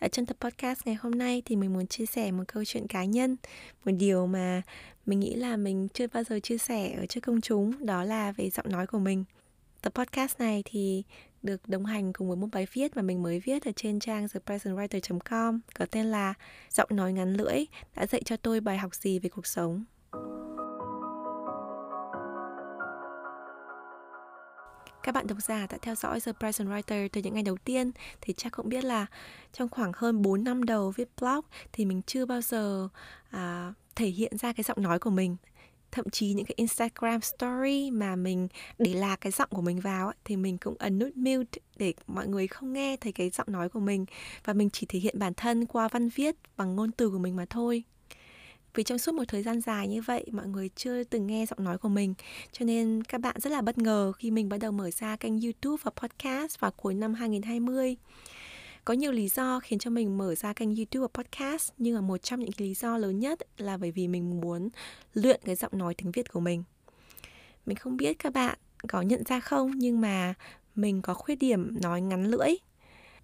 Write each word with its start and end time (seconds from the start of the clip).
Ở 0.00 0.08
trong 0.08 0.26
tập 0.26 0.36
podcast 0.40 0.80
ngày 0.84 0.94
hôm 0.94 1.12
nay 1.12 1.42
thì 1.44 1.56
mình 1.56 1.72
muốn 1.72 1.86
chia 1.86 2.06
sẻ 2.06 2.30
một 2.30 2.44
câu 2.48 2.64
chuyện 2.64 2.86
cá 2.86 3.04
nhân, 3.04 3.36
một 3.84 3.92
điều 3.98 4.26
mà 4.26 4.62
mình 5.06 5.20
nghĩ 5.20 5.34
là 5.34 5.56
mình 5.56 5.88
chưa 5.94 6.06
bao 6.06 6.24
giờ 6.24 6.40
chia 6.40 6.58
sẻ 6.58 6.94
ở 6.98 7.06
trước 7.06 7.20
công 7.20 7.40
chúng, 7.40 7.86
đó 7.86 8.04
là 8.04 8.32
về 8.32 8.50
giọng 8.50 8.68
nói 8.68 8.86
của 8.86 8.98
mình. 8.98 9.24
Tập 9.82 9.92
podcast 9.94 10.38
này 10.38 10.62
thì 10.64 11.02
được 11.42 11.68
đồng 11.68 11.84
hành 11.84 12.12
cùng 12.12 12.28
với 12.28 12.36
một 12.36 12.46
bài 12.52 12.66
viết 12.72 12.96
mà 12.96 13.02
mình 13.02 13.22
mới 13.22 13.40
viết 13.40 13.64
ở 13.64 13.72
trên 13.76 14.00
trang 14.00 14.26
thepresentwriter.com 14.26 15.60
có 15.74 15.86
tên 15.90 16.06
là 16.06 16.34
Giọng 16.70 16.88
nói 16.90 17.12
ngắn 17.12 17.34
lưỡi 17.34 17.64
đã 17.96 18.06
dạy 18.06 18.22
cho 18.24 18.36
tôi 18.36 18.60
bài 18.60 18.78
học 18.78 18.94
gì 18.94 19.18
về 19.18 19.28
cuộc 19.28 19.46
sống. 19.46 19.84
Các 25.02 25.12
bạn 25.12 25.26
độc 25.26 25.38
giả 25.42 25.66
đã 25.70 25.78
theo 25.82 25.94
dõi 25.94 26.20
The 26.20 26.32
Present 26.32 26.68
Writer 26.68 27.08
từ 27.12 27.20
những 27.20 27.34
ngày 27.34 27.42
đầu 27.42 27.56
tiên 27.64 27.90
thì 28.20 28.34
chắc 28.36 28.52
cũng 28.52 28.68
biết 28.68 28.84
là 28.84 29.06
trong 29.52 29.68
khoảng 29.68 29.92
hơn 29.94 30.22
4 30.22 30.44
năm 30.44 30.62
đầu 30.62 30.92
viết 30.96 31.08
blog 31.20 31.40
thì 31.72 31.84
mình 31.84 32.02
chưa 32.06 32.26
bao 32.26 32.40
giờ 32.40 32.88
à, 33.30 33.72
thể 33.96 34.06
hiện 34.06 34.38
ra 34.38 34.52
cái 34.52 34.64
giọng 34.64 34.82
nói 34.82 34.98
của 34.98 35.10
mình. 35.10 35.36
Thậm 35.92 36.10
chí 36.10 36.32
những 36.32 36.46
cái 36.46 36.54
Instagram 36.56 37.20
story 37.20 37.90
mà 37.90 38.16
mình 38.16 38.48
để 38.78 38.94
là 38.94 39.16
cái 39.16 39.32
giọng 39.32 39.48
của 39.50 39.62
mình 39.62 39.80
vào 39.80 40.12
thì 40.24 40.36
mình 40.36 40.58
cũng 40.58 40.74
ấn 40.78 40.98
nút 40.98 41.16
mute 41.16 41.60
để 41.76 41.94
mọi 42.06 42.26
người 42.26 42.46
không 42.46 42.72
nghe 42.72 42.96
thấy 42.96 43.12
cái 43.12 43.30
giọng 43.30 43.52
nói 43.52 43.68
của 43.68 43.80
mình. 43.80 44.06
Và 44.44 44.52
mình 44.52 44.70
chỉ 44.70 44.86
thể 44.86 44.98
hiện 44.98 45.18
bản 45.18 45.34
thân 45.34 45.66
qua 45.66 45.88
văn 45.88 46.08
viết 46.08 46.34
bằng 46.56 46.76
ngôn 46.76 46.92
từ 46.92 47.10
của 47.10 47.18
mình 47.18 47.36
mà 47.36 47.46
thôi 47.50 47.84
vì 48.78 48.84
trong 48.84 48.98
suốt 48.98 49.14
một 49.14 49.24
thời 49.28 49.42
gian 49.42 49.60
dài 49.60 49.88
như 49.88 50.02
vậy 50.02 50.24
mọi 50.32 50.46
người 50.46 50.70
chưa 50.76 51.04
từng 51.04 51.26
nghe 51.26 51.46
giọng 51.46 51.64
nói 51.64 51.78
của 51.78 51.88
mình 51.88 52.14
cho 52.52 52.64
nên 52.64 53.02
các 53.04 53.20
bạn 53.20 53.40
rất 53.40 53.50
là 53.50 53.60
bất 53.60 53.78
ngờ 53.78 54.12
khi 54.12 54.30
mình 54.30 54.48
bắt 54.48 54.56
đầu 54.60 54.72
mở 54.72 54.90
ra 54.90 55.16
kênh 55.16 55.40
YouTube 55.40 55.82
và 55.82 55.90
podcast 55.96 56.60
vào 56.60 56.70
cuối 56.70 56.94
năm 56.94 57.14
2020 57.14 57.96
có 58.84 58.94
nhiều 58.94 59.12
lý 59.12 59.28
do 59.28 59.60
khiến 59.60 59.78
cho 59.78 59.90
mình 59.90 60.18
mở 60.18 60.34
ra 60.34 60.52
kênh 60.52 60.76
YouTube 60.76 61.00
và 61.00 61.22
podcast 61.22 61.72
nhưng 61.78 61.94
mà 61.94 62.00
một 62.00 62.22
trong 62.22 62.40
những 62.40 62.50
lý 62.56 62.74
do 62.74 62.98
lớn 62.98 63.18
nhất 63.18 63.38
là 63.56 63.76
bởi 63.76 63.90
vì 63.90 64.08
mình 64.08 64.40
muốn 64.40 64.68
luyện 65.14 65.40
cái 65.44 65.54
giọng 65.54 65.78
nói 65.78 65.94
tiếng 65.94 66.12
Việt 66.12 66.32
của 66.32 66.40
mình. 66.40 66.62
Mình 67.66 67.76
không 67.76 67.96
biết 67.96 68.18
các 68.18 68.32
bạn 68.32 68.58
có 68.88 69.02
nhận 69.02 69.22
ra 69.24 69.40
không 69.40 69.70
nhưng 69.74 70.00
mà 70.00 70.34
mình 70.74 71.02
có 71.02 71.14
khuyết 71.14 71.36
điểm 71.36 71.80
nói 71.82 72.00
ngắn 72.00 72.24
lưỡi. 72.24 72.50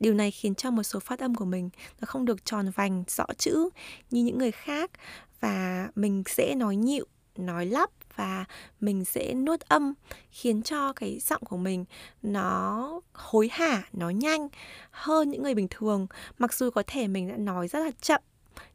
Điều 0.00 0.14
này 0.14 0.30
khiến 0.30 0.55
cho 0.55 0.70
một 0.70 0.82
số 0.82 1.00
phát 1.00 1.20
âm 1.20 1.34
của 1.34 1.44
mình 1.44 1.70
nó 2.00 2.06
không 2.06 2.25
được 2.25 2.44
tròn 2.44 2.70
vành, 2.75 3.05
rõ 3.08 3.27
chữ 3.38 3.69
như 4.10 4.22
những 4.25 4.38
người 4.38 4.50
khác 4.50 4.91
và 5.40 5.88
mình 5.94 6.22
sẽ 6.27 6.54
nói 6.54 6.77
nhịu, 6.77 7.06
nói 7.36 7.66
lắp 7.66 7.90
và 8.16 8.44
mình 8.80 9.04
sẽ 9.04 9.34
nuốt 9.34 9.60
âm, 9.60 9.94
khiến 10.30 10.62
cho 10.62 10.92
cái 10.92 11.18
giọng 11.20 11.42
của 11.44 11.56
mình 11.56 11.84
nó 12.22 13.00
hối 13.12 13.48
hả, 13.52 13.82
nó 13.92 14.10
nhanh 14.10 14.48
hơn 14.91 15.30
những 15.30 15.42
người 15.42 15.54
bình 15.54 15.68
thường. 15.70 16.06
Mặc 16.38 16.54
dù 16.54 16.70
có 16.70 16.82
thể 16.86 17.06
mình 17.06 17.28
đã 17.28 17.36
nói 17.36 17.68
rất 17.68 17.78
là 17.78 17.91
chậm, 18.00 18.20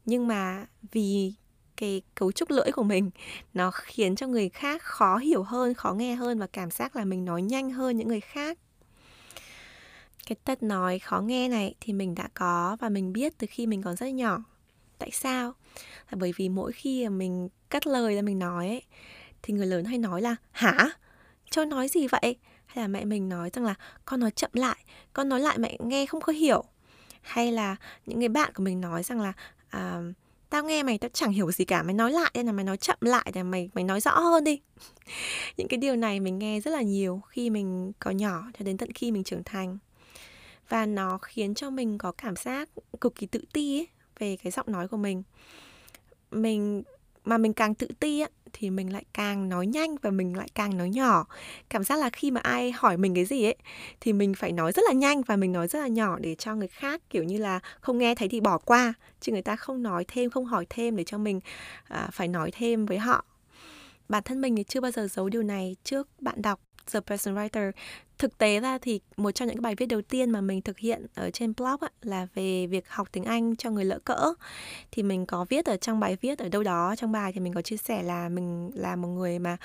nhưng 0.06 0.28
mà 0.28 0.66
vì 0.92 1.34
cái 1.78 2.02
cấu 2.16 2.32
trúc 2.32 2.50
lưỡi 2.50 2.72
của 2.72 2.84
mình, 2.84 3.10
nó 3.54 3.72
khiến 3.72 4.16
cho 4.16 4.28
người 4.28 4.50
khác 4.50 4.84
khó 4.84 5.18
hiểu 5.18 5.44
hơn, 5.44 5.74
khó 5.74 5.94
nghe 5.94 6.16
hơn 6.16 6.40
và 6.40 6.48
cảm 6.48 6.72
giác 6.72 6.96
là 6.96 7.06
mình 7.06 7.26
nói 7.26 7.42
nhanh 7.42 7.72
hơn 7.72 7.98
những 7.98 8.08
người 8.08 8.20
khác. 8.20 8.58
Cái 10.26 10.36
tật 10.44 10.64
nói 10.64 11.00
khó 11.00 11.22
nghe 11.22 11.48
này 11.48 11.76
thì 11.80 11.94
mình 11.94 12.16
đã 12.16 12.30
có 12.34 12.78
và 12.80 12.90
mình 12.90 13.14
biết 13.14 13.34
từ 13.38 13.48
khi 13.50 13.68
mình 13.68 13.82
còn 13.82 13.96
rất 13.96 14.08
nhỏ. 14.08 14.44
Tại 14.98 15.12
sao? 15.12 15.54
Là 16.12 16.18
bởi 16.20 16.34
vì 16.36 16.50
mỗi 16.50 16.72
khi 16.72 17.10
mình 17.10 17.50
cắt 17.70 17.88
lời 17.88 18.16
ra 18.16 18.22
mình 18.22 18.40
nói 18.40 18.68
ấy, 18.68 18.84
thì 19.42 19.54
người 19.54 19.68
lớn 19.68 19.86
hay 19.86 19.98
nói 19.98 20.22
là 20.22 20.36
hả? 20.52 20.90
Cho 21.52 21.66
nói 21.66 21.88
gì 21.88 22.08
vậy? 22.08 22.36
Hay 22.66 22.84
là 22.84 22.88
mẹ 22.88 23.06
mình 23.06 23.30
nói 23.30 23.50
rằng 23.54 23.66
là 23.66 23.74
con 24.06 24.20
nói 24.20 24.32
chậm 24.32 24.52
lại 24.54 24.78
con 25.14 25.30
nói 25.30 25.40
lại 25.40 25.58
mẹ 25.58 25.78
nghe 25.80 26.06
không 26.06 26.22
có 26.22 26.34
hiểu. 26.34 26.64
Hay 27.22 27.52
là 27.52 27.76
những 28.06 28.20
người 28.20 28.30
bạn 28.30 28.54
của 28.54 28.64
mình 28.64 28.82
nói 28.82 29.04
rằng 29.04 29.22
là 29.22 29.34
à, 29.70 30.02
tao 30.50 30.64
nghe 30.64 30.84
mày 30.84 30.98
tao 30.98 31.10
chẳng 31.14 31.32
hiểu 31.32 31.52
gì 31.52 31.66
cả 31.66 31.84
mày 31.84 31.94
nói 31.94 32.12
lại 32.12 32.32
đây 32.34 32.44
là 32.44 32.52
mày 32.52 32.66
nói 32.66 32.78
chậm 32.78 32.98
lại 33.02 33.32
để 33.34 33.44
mày 33.44 33.70
mày 33.74 33.84
nói 33.84 34.02
rõ 34.02 34.20
hơn 34.20 34.44
đi. 34.44 34.62
Những 35.58 35.68
cái 35.68 35.78
điều 35.78 35.96
này 35.96 36.20
mình 36.20 36.40
nghe 36.40 36.60
rất 36.60 36.72
là 36.72 36.82
nhiều 36.82 37.22
khi 37.30 37.50
mình 37.50 37.92
còn 38.00 38.18
nhỏ 38.18 38.44
cho 38.60 38.66
đến 38.66 38.78
tận 38.78 38.92
khi 38.92 39.12
mình 39.12 39.24
trưởng 39.24 39.44
thành. 39.44 39.78
Và 40.70 40.86
nó 40.86 41.18
khiến 41.18 41.54
cho 41.54 41.70
mình 41.70 41.98
có 41.98 42.12
cảm 42.12 42.36
giác 42.36 42.70
cực 43.02 43.16
kỳ 43.16 43.28
tự 43.28 43.44
ti 43.54 43.80
ấy, 43.80 43.88
về 44.20 44.38
cái 44.44 44.52
giọng 44.52 44.72
nói 44.72 44.88
của 44.88 44.98
mình. 44.98 45.24
Mình 46.32 46.84
mà 47.26 47.38
mình 47.38 47.54
càng 47.54 47.76
tự 47.76 47.88
ti 48.00 48.20
á 48.20 48.28
thì 48.54 48.70
mình 48.70 48.94
lại 48.94 49.04
càng 49.14 49.50
nói 49.50 49.68
nhanh 49.68 49.96
và 50.02 50.10
mình 50.10 50.38
lại 50.38 50.50
càng 50.56 50.78
nói 50.78 50.90
nhỏ. 50.90 51.26
Cảm 51.70 51.84
giác 51.84 52.00
là 52.00 52.10
khi 52.10 52.32
mà 52.32 52.42
ai 52.42 52.72
hỏi 52.72 52.98
mình 52.98 53.16
cái 53.16 53.26
gì 53.26 53.44
ấy 53.44 53.56
thì 54.00 54.14
mình 54.14 54.34
phải 54.34 54.52
nói 54.52 54.72
rất 54.72 54.82
là 54.88 54.94
nhanh 54.94 55.22
và 55.22 55.36
mình 55.36 55.52
nói 55.52 55.68
rất 55.68 55.80
là 55.80 55.88
nhỏ 55.88 56.18
để 56.20 56.36
cho 56.36 56.56
người 56.56 56.68
khác 56.68 57.02
kiểu 57.10 57.24
như 57.24 57.38
là 57.38 57.60
không 57.82 57.98
nghe 57.98 58.16
thấy 58.16 58.30
thì 58.30 58.42
bỏ 58.42 58.58
qua. 58.58 58.94
Chứ 59.20 59.32
người 59.32 59.42
ta 59.42 59.56
không 59.56 59.84
nói 59.84 60.06
thêm 60.08 60.30
không 60.30 60.46
hỏi 60.46 60.66
thêm 60.70 60.96
để 60.96 61.04
cho 61.04 61.18
mình 61.18 61.40
à, 61.88 62.10
phải 62.12 62.28
nói 62.28 62.52
thêm 62.54 62.86
với 62.86 62.98
họ. 62.98 63.26
Bản 64.10 64.24
thân 64.24 64.42
mình 64.42 64.56
thì 64.56 64.64
chưa 64.64 64.82
bao 64.82 64.92
giờ 64.92 65.08
giấu 65.08 65.30
điều 65.30 65.44
này 65.44 65.76
trước 65.84 66.08
bạn 66.20 66.42
đọc. 66.42 66.69
The 66.94 67.00
Person 67.00 67.36
Writer. 67.36 67.72
Thực 68.18 68.38
tế 68.38 68.60
ra 68.60 68.78
thì 68.78 69.00
một 69.18 69.32
trong 69.32 69.48
những 69.48 69.58
cái 69.58 69.62
bài 69.62 69.76
viết 69.76 69.86
đầu 69.86 70.02
tiên 70.02 70.30
mà 70.30 70.42
mình 70.42 70.62
thực 70.62 70.78
hiện 70.78 71.06
ở 71.16 71.30
trên 71.30 71.54
blog 71.58 71.82
á, 71.82 71.90
là 72.02 72.28
về 72.36 72.68
việc 72.68 72.90
học 72.90 73.08
tiếng 73.12 73.24
Anh 73.24 73.56
cho 73.56 73.70
người 73.70 73.86
lỡ 73.86 74.00
cỡ. 74.06 74.34
Thì 74.92 75.04
mình 75.04 75.26
có 75.26 75.46
viết 75.50 75.66
ở 75.66 75.78
trong 75.78 76.00
bài 76.00 76.18
viết 76.22 76.40
ở 76.40 76.50
đâu 76.50 76.64
đó 76.64 76.96
trong 76.98 77.12
bài 77.12 77.32
thì 77.34 77.40
mình 77.40 77.54
có 77.54 77.62
chia 77.62 77.78
sẻ 77.78 78.04
là 78.04 78.30
mình 78.30 78.72
là 78.74 78.96
một 78.96 79.08
người 79.08 79.40
mà 79.40 79.58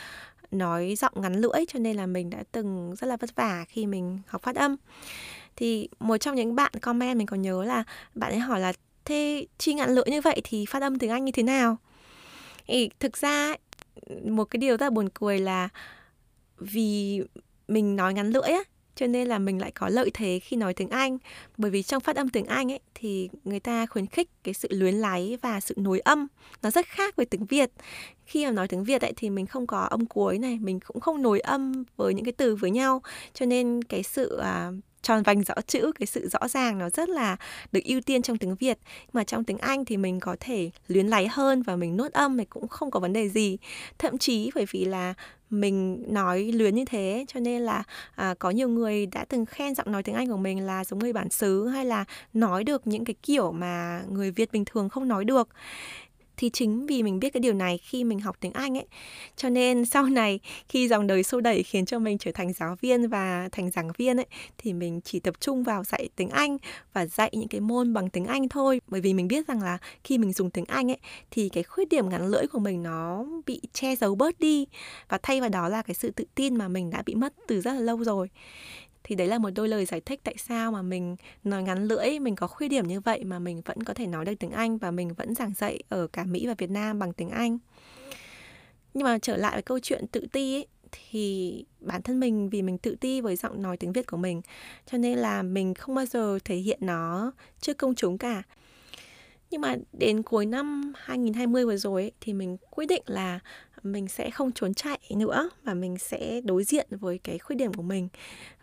nói 0.51 0.95
giọng 0.99 1.13
ngắn 1.17 1.35
lưỡi 1.35 1.65
cho 1.69 1.79
nên 1.79 1.97
là 1.97 2.07
mình 2.07 2.31
đã 2.31 2.43
từng 2.53 2.95
rất 2.99 3.07
là 3.07 3.17
vất 3.17 3.37
vả 3.37 3.65
khi 3.69 3.87
mình 3.87 4.21
học 4.27 4.43
phát 4.43 4.57
âm. 4.57 4.77
Thì 5.57 5.89
một 5.99 6.17
trong 6.17 6.35
những 6.35 6.55
bạn 6.55 6.73
comment 6.83 7.19
mình 7.19 7.27
còn 7.27 7.43
nhớ 7.43 7.65
là 7.65 7.85
bạn 8.15 8.33
ấy 8.33 8.39
hỏi 8.39 8.61
là 8.61 8.73
thế 9.05 9.47
chi 9.59 9.75
ngắn 9.75 9.91
lưỡi 9.91 10.05
như 10.07 10.21
vậy 10.21 10.41
thì 10.45 10.67
phát 10.67 10.83
âm 10.83 10.99
tiếng 10.99 11.11
Anh 11.11 11.25
như 11.25 11.33
thế 11.33 11.43
nào? 11.43 11.77
Thì 12.67 12.91
thực 13.01 13.17
ra 13.17 13.55
một 14.25 14.45
cái 14.45 14.59
điều 14.59 14.77
rất 14.77 14.87
là 14.87 14.91
buồn 14.91 15.09
cười 15.15 15.39
là 15.39 15.69
vì 16.59 17.21
mình 17.69 17.97
nói 17.97 18.15
ngắn 18.15 18.31
lưỡi 18.31 18.43
á 18.43 18.63
cho 18.95 19.07
nên 19.07 19.29
là 19.29 19.39
mình 19.39 19.61
lại 19.61 19.71
có 19.71 19.89
lợi 19.89 20.11
thế 20.15 20.39
khi 20.39 20.57
nói 20.57 20.75
tiếng 20.75 20.89
Anh. 20.89 21.19
Bởi 21.57 21.71
vì 21.71 21.83
trong 21.83 22.01
phát 22.01 22.17
âm 22.17 22.29
tiếng 22.29 22.47
Anh 22.47 22.73
ấy 22.73 22.81
thì 22.95 23.29
người 23.45 23.61
ta 23.61 23.87
khuyến 23.87 24.07
khích 24.07 24.31
cái 24.45 24.55
sự 24.55 24.69
luyến 24.71 24.95
láy 24.95 25.39
và 25.43 25.61
sự 25.61 25.75
nối 25.79 26.01
âm 26.01 26.27
nó 26.63 26.71
rất 26.71 26.87
khác 26.87 27.17
với 27.17 27.27
tiếng 27.27 27.47
Việt. 27.47 27.71
Khi 28.27 28.47
mà 28.47 28.53
nói 28.53 28.69
tiếng 28.69 28.85
Việt 28.85 29.03
ấy 29.03 29.13
thì 29.17 29.31
mình 29.31 29.47
không 29.47 29.67
có 29.67 29.79
âm 29.79 30.07
cuối 30.07 30.39
này 30.39 30.59
mình 30.61 30.81
cũng 30.81 31.01
không 31.01 31.23
nối 31.23 31.41
âm 31.41 31.85
với 31.97 32.15
những 32.15 32.25
cái 32.25 32.33
từ 32.33 32.57
với 32.57 32.71
nhau. 32.71 33.03
Cho 33.35 33.47
nên 33.47 33.85
cái 33.85 34.03
sự 34.03 34.37
à, 34.37 34.71
tròn 35.05 35.23
vành 35.23 35.43
rõ 35.43 35.55
chữ 35.67 35.93
cái 35.99 36.07
sự 36.07 36.29
rõ 36.29 36.49
ràng 36.49 36.79
nó 36.79 36.91
rất 36.91 37.09
là 37.09 37.37
được 37.73 37.85
ưu 37.85 38.01
tiên 38.01 38.23
trong 38.23 38.39
tiếng 38.39 38.55
Việt. 38.55 38.79
Mà 39.13 39.25
trong 39.25 39.45
tiếng 39.45 39.59
Anh 39.59 39.85
thì 39.85 39.97
mình 39.97 40.21
có 40.21 40.37
thể 40.41 40.71
luyến 40.89 41.07
láy 41.07 41.29
hơn 41.31 41.63
và 41.63 41.77
mình 41.77 41.97
nuốt 41.97 42.13
âm 42.13 42.39
thì 42.39 42.45
cũng 42.45 42.69
không 42.69 42.91
có 42.91 43.01
vấn 43.01 43.13
đề 43.13 43.29
gì. 43.29 43.59
Thậm 43.99 44.19
chí 44.19 44.51
bởi 44.55 44.67
vì 44.71 44.85
là 44.85 45.15
mình 45.51 46.05
nói 46.09 46.43
luyến 46.55 46.75
như 46.75 46.85
thế 46.85 47.25
cho 47.29 47.41
nên 47.41 47.63
là 47.63 47.83
à, 48.15 48.35
có 48.39 48.51
nhiều 48.51 48.69
người 48.69 49.07
đã 49.07 49.25
từng 49.29 49.47
khen 49.47 49.75
giọng 49.75 49.93
nói 49.93 50.03
tiếng 50.03 50.15
Anh 50.15 50.29
của 50.29 50.37
mình 50.37 50.67
là 50.67 50.85
giống 50.85 50.99
người 50.99 51.13
bản 51.13 51.31
xứ 51.31 51.69
hay 51.69 51.85
là 51.85 52.05
nói 52.33 52.65
được 52.65 52.87
những 52.87 53.05
cái 53.05 53.15
kiểu 53.23 53.53
mà 53.53 54.03
người 54.11 54.31
Việt 54.31 54.53
bình 54.53 54.65
thường 54.65 54.89
không 54.89 55.09
nói 55.09 55.25
được 55.25 55.49
thì 56.37 56.51
chính 56.51 56.87
vì 56.87 57.03
mình 57.03 57.21
biết 57.21 57.31
cái 57.31 57.41
điều 57.41 57.55
này 57.55 57.79
khi 57.79 58.05
mình 58.05 58.21
học 58.21 58.37
tiếng 58.41 58.53
Anh 58.53 58.79
ấy. 58.79 58.87
Cho 59.37 59.49
nên 59.49 59.85
sau 59.95 60.05
này 60.05 60.41
khi 60.69 60.89
dòng 60.89 61.07
đời 61.07 61.23
xô 61.23 61.41
đẩy 61.41 61.63
khiến 61.63 61.87
cho 61.87 61.99
mình 61.99 62.19
trở 62.19 62.33
thành 62.33 62.53
giáo 62.53 62.77
viên 62.81 63.09
và 63.09 63.49
thành 63.53 63.71
giảng 63.71 63.91
viên 63.99 64.17
ấy, 64.17 64.27
thì 64.59 64.73
mình 64.73 65.01
chỉ 65.05 65.21
tập 65.21 65.35
trung 65.41 65.63
vào 65.63 65.85
dạy 65.85 66.09
tiếng 66.17 66.31
Anh 66.31 66.59
và 66.93 67.07
dạy 67.07 67.31
những 67.33 67.49
cái 67.49 67.61
môn 67.61 67.93
bằng 67.93 68.11
tiếng 68.11 68.27
Anh 68.27 68.49
thôi. 68.49 68.81
Bởi 68.87 69.01
vì 69.01 69.15
mình 69.15 69.29
biết 69.29 69.49
rằng 69.49 69.63
là 69.63 69.79
khi 70.05 70.19
mình 70.19 70.33
dùng 70.33 70.51
tiếng 70.51 70.65
Anh 70.65 70.91
ấy, 70.91 70.99
thì 71.31 71.49
cái 71.49 71.63
khuyết 71.63 71.89
điểm 71.89 72.09
ngắn 72.09 72.27
lưỡi 72.27 72.47
của 72.47 72.59
mình 72.59 72.83
nó 72.83 73.25
bị 73.47 73.61
che 73.73 73.97
giấu 73.97 74.15
bớt 74.15 74.41
đi. 74.41 74.67
Và 75.09 75.19
thay 75.23 75.41
vào 75.41 75.49
đó 75.49 75.69
là 75.69 75.83
cái 75.83 75.95
sự 75.95 76.11
tự 76.11 76.25
tin 76.35 76.57
mà 76.57 76.69
mình 76.69 76.91
đã 76.91 77.03
bị 77.07 77.15
mất 77.15 77.35
từ 77.47 77.61
rất 77.61 77.73
là 77.73 77.81
lâu 77.81 78.05
rồi 78.05 78.29
thì 79.05 79.15
đấy 79.15 79.29
là 79.29 79.39
một 79.39 79.51
đôi 79.51 79.69
lời 79.69 79.85
giải 79.85 80.01
thích 80.01 80.21
tại 80.25 80.35
sao 80.39 80.73
mà 80.73 80.83
mình 80.83 81.17
nói 81.45 81.63
ngắn 81.63 81.85
lưỡi 81.85 82.19
mình 82.19 82.37
có 82.37 82.47
khuyết 82.47 82.69
điểm 82.69 82.87
như 82.87 83.01
vậy 83.01 83.25
mà 83.25 83.39
mình 83.39 83.63
vẫn 83.65 83.83
có 83.83 83.95
thể 83.95 84.07
nói 84.07 84.25
được 84.25 84.35
tiếng 84.39 84.51
Anh 84.51 84.79
và 84.79 84.91
mình 84.91 85.15
vẫn 85.15 85.35
giảng 85.35 85.53
dạy 85.55 85.83
ở 85.89 86.07
cả 86.07 86.25
Mỹ 86.25 86.47
và 86.47 86.55
Việt 86.59 86.71
Nam 86.71 86.99
bằng 86.99 87.13
tiếng 87.13 87.31
Anh. 87.31 87.59
Nhưng 88.95 89.05
mà 89.05 89.19
trở 89.19 89.37
lại 89.37 89.53
với 89.53 89.63
câu 89.63 89.79
chuyện 89.79 90.07
tự 90.07 90.27
ti 90.33 90.55
ấy, 90.55 90.67
thì 90.93 91.65
bản 91.81 92.03
thân 92.03 92.21
mình 92.21 92.51
vì 92.51 92.63
mình 92.63 92.79
tự 92.79 92.97
ti 93.01 93.21
với 93.21 93.37
giọng 93.37 93.63
nói 93.63 93.77
tiếng 93.77 93.93
Việt 93.93 94.07
của 94.07 94.17
mình 94.17 94.43
cho 94.87 94.99
nên 94.99 95.19
là 95.19 95.43
mình 95.43 95.75
không 95.75 95.95
bao 95.95 96.07
giờ 96.07 96.39
thể 96.45 96.57
hiện 96.57 96.79
nó 96.83 97.33
trước 97.61 97.79
công 97.79 97.95
chúng 97.95 98.19
cả. 98.19 98.43
Nhưng 99.51 99.61
mà 99.61 99.77
đến 99.93 100.23
cuối 100.23 100.47
năm 100.47 100.93
2020 100.97 101.67
vừa 101.67 101.77
rồi 101.77 102.03
ấy, 102.03 102.13
thì 102.21 102.33
mình 102.33 102.57
quyết 102.71 102.87
định 102.87 103.03
là 103.07 103.41
mình 103.83 104.09
sẽ 104.09 104.31
không 104.31 104.53
trốn 104.53 104.75
chạy 104.75 104.99
nữa 105.11 105.51
mà 105.65 105.75
mình 105.75 105.99
sẽ 105.99 106.41
đối 106.41 106.65
diện 106.65 106.87
với 106.91 107.19
cái 107.19 107.39
khuyết 107.39 107.57
điểm 107.57 107.75
của 107.75 107.83
mình 107.83 108.09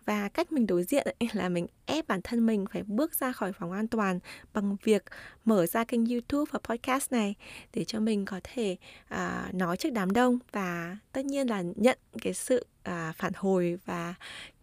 và 0.06 0.30
cách 0.30 0.51
mình 0.51 0.68
đối 0.68 0.83
diện 0.83 1.07
ấy 1.19 1.30
là 1.33 1.50
mình 1.50 1.68
ép 1.86 2.07
bản 2.07 2.21
thân 2.24 2.45
mình 2.45 2.65
phải 2.71 2.83
bước 2.83 3.15
ra 3.15 3.31
khỏi 3.31 3.53
phòng 3.53 3.71
an 3.71 3.88
toàn 3.88 4.19
bằng 4.53 4.77
việc 4.83 5.03
mở 5.45 5.65
ra 5.65 5.83
kênh 5.83 6.06
YouTube 6.06 6.50
và 6.51 6.59
podcast 6.63 7.12
này 7.12 7.36
để 7.74 7.83
cho 7.83 8.00
mình 8.00 8.25
có 8.25 8.39
thể 8.44 8.77
à, 9.07 9.50
nói 9.53 9.77
trước 9.77 9.89
đám 9.94 10.12
đông 10.12 10.39
và 10.51 10.98
tất 11.12 11.25
nhiên 11.25 11.50
là 11.50 11.63
nhận 11.75 11.98
cái 12.21 12.33
sự 12.33 12.65
à, 12.83 13.13
phản 13.18 13.33
hồi 13.36 13.80
và 13.86 14.13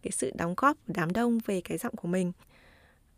cái 0.01 0.11
sự 0.11 0.31
đóng 0.35 0.53
góp 0.57 0.77
của 0.87 0.93
đám 0.95 1.13
đông 1.13 1.39
về 1.45 1.61
cái 1.61 1.77
giọng 1.77 1.95
của 1.95 2.07
mình 2.07 2.31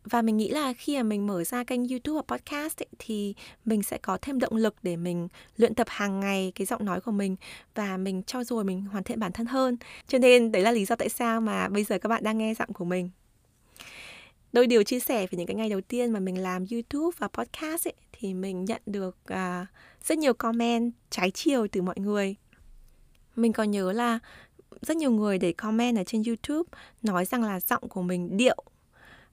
và 0.03 0.21
mình 0.21 0.38
nghĩ 0.38 0.50
là 0.50 0.74
khi 0.74 0.98
mà 0.98 1.03
mình 1.03 1.27
mở 1.27 1.44
ra 1.44 1.63
kênh 1.63 1.88
YouTube 1.88 2.21
và 2.27 2.36
podcast 2.36 2.81
ấy, 2.81 2.88
thì 3.00 3.36
mình 3.65 3.83
sẽ 3.83 3.98
có 3.98 4.18
thêm 4.21 4.39
động 4.39 4.56
lực 4.56 4.75
để 4.83 4.95
mình 4.95 5.27
luyện 5.57 5.75
tập 5.75 5.88
hàng 5.89 6.19
ngày 6.19 6.51
cái 6.56 6.65
giọng 6.65 6.86
nói 6.86 7.01
của 7.01 7.12
mình 7.12 7.36
và 7.75 7.98
mình 7.98 8.24
cho 8.24 8.44
rồi 8.44 8.63
mình 8.63 8.81
hoàn 8.81 9.03
thiện 9.03 9.19
bản 9.19 9.31
thân 9.31 9.45
hơn. 9.45 9.77
Cho 10.07 10.18
nên 10.18 10.51
đấy 10.51 10.62
là 10.62 10.71
lý 10.71 10.86
do 10.86 10.95
tại 10.95 11.09
sao 11.09 11.42
mà 11.42 11.69
bây 11.69 11.83
giờ 11.83 12.00
các 12.00 12.09
bạn 12.09 12.24
đang 12.24 12.38
nghe 12.38 12.53
giọng 12.53 12.74
của 12.74 12.86
mình. 12.86 13.09
Đôi 14.53 14.68
điều 14.68 14.83
chia 14.83 15.00
sẻ 15.00 15.27
về 15.27 15.38
những 15.38 15.48
cái 15.48 15.56
ngày 15.56 15.69
đầu 15.69 15.81
tiên 15.81 16.12
mà 16.12 16.19
mình 16.19 16.42
làm 16.42 16.65
YouTube 16.71 17.15
và 17.18 17.27
podcast 17.27 17.88
ấy, 17.88 17.94
thì 18.12 18.33
mình 18.33 18.65
nhận 18.65 18.81
được 18.86 19.18
uh, 19.33 19.68
rất 20.04 20.18
nhiều 20.18 20.33
comment 20.33 20.92
trái 21.09 21.31
chiều 21.31 21.68
từ 21.71 21.81
mọi 21.81 21.95
người. 22.00 22.36
Mình 23.36 23.54
còn 23.54 23.71
nhớ 23.71 23.92
là 23.92 24.19
rất 24.81 24.97
nhiều 24.97 25.12
người 25.12 25.38
để 25.38 25.54
comment 25.54 25.97
ở 25.97 26.04
trên 26.04 26.24
YouTube 26.27 26.69
nói 27.01 27.25
rằng 27.25 27.44
là 27.44 27.59
giọng 27.59 27.89
của 27.89 28.01
mình 28.01 28.38
điệu 28.38 28.63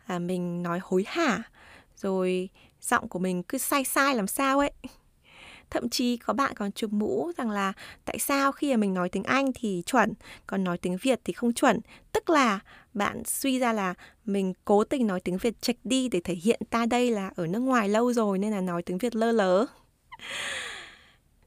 à, 0.09 0.19
mình 0.19 0.63
nói 0.63 0.79
hối 0.83 1.05
hả 1.07 1.43
rồi 1.97 2.49
giọng 2.81 3.09
của 3.09 3.19
mình 3.19 3.43
cứ 3.43 3.59
sai 3.59 3.85
sai 3.85 4.15
làm 4.15 4.27
sao 4.27 4.59
ấy. 4.59 4.73
Thậm 5.71 5.89
chí 5.89 6.17
có 6.17 6.33
bạn 6.33 6.55
còn 6.57 6.73
chụp 6.73 6.93
mũ 6.93 7.33
rằng 7.37 7.51
là 7.51 7.73
tại 8.05 8.19
sao 8.19 8.53
khi 8.53 8.71
mà 8.71 8.77
mình 8.77 8.95
nói 8.95 9.09
tiếng 9.09 9.23
Anh 9.23 9.51
thì 9.55 9.83
chuẩn 9.87 10.13
còn 10.47 10.65
nói 10.65 10.79
tiếng 10.79 10.97
Việt 11.03 11.21
thì 11.25 11.33
không 11.33 11.53
chuẩn? 11.53 11.81
Tức 12.13 12.31
là 12.31 12.61
bạn 12.95 13.23
suy 13.25 13.59
ra 13.59 13.73
là 13.73 13.95
mình 14.25 14.53
cố 14.65 14.85
tình 14.85 15.07
nói 15.07 15.21
tiếng 15.21 15.39
Việt 15.39 15.63
chệch 15.63 15.79
đi 15.85 16.09
để 16.09 16.21
thể 16.25 16.35
hiện 16.35 16.61
ta 16.71 16.87
đây 16.87 17.11
là 17.11 17.31
ở 17.37 17.47
nước 17.47 17.61
ngoài 17.61 17.89
lâu 17.89 18.13
rồi 18.13 18.39
nên 18.39 18.51
là 18.51 18.61
nói 18.61 18.83
tiếng 18.83 18.99
Việt 18.99 19.17
lơ 19.17 19.33
lớ. 19.33 19.67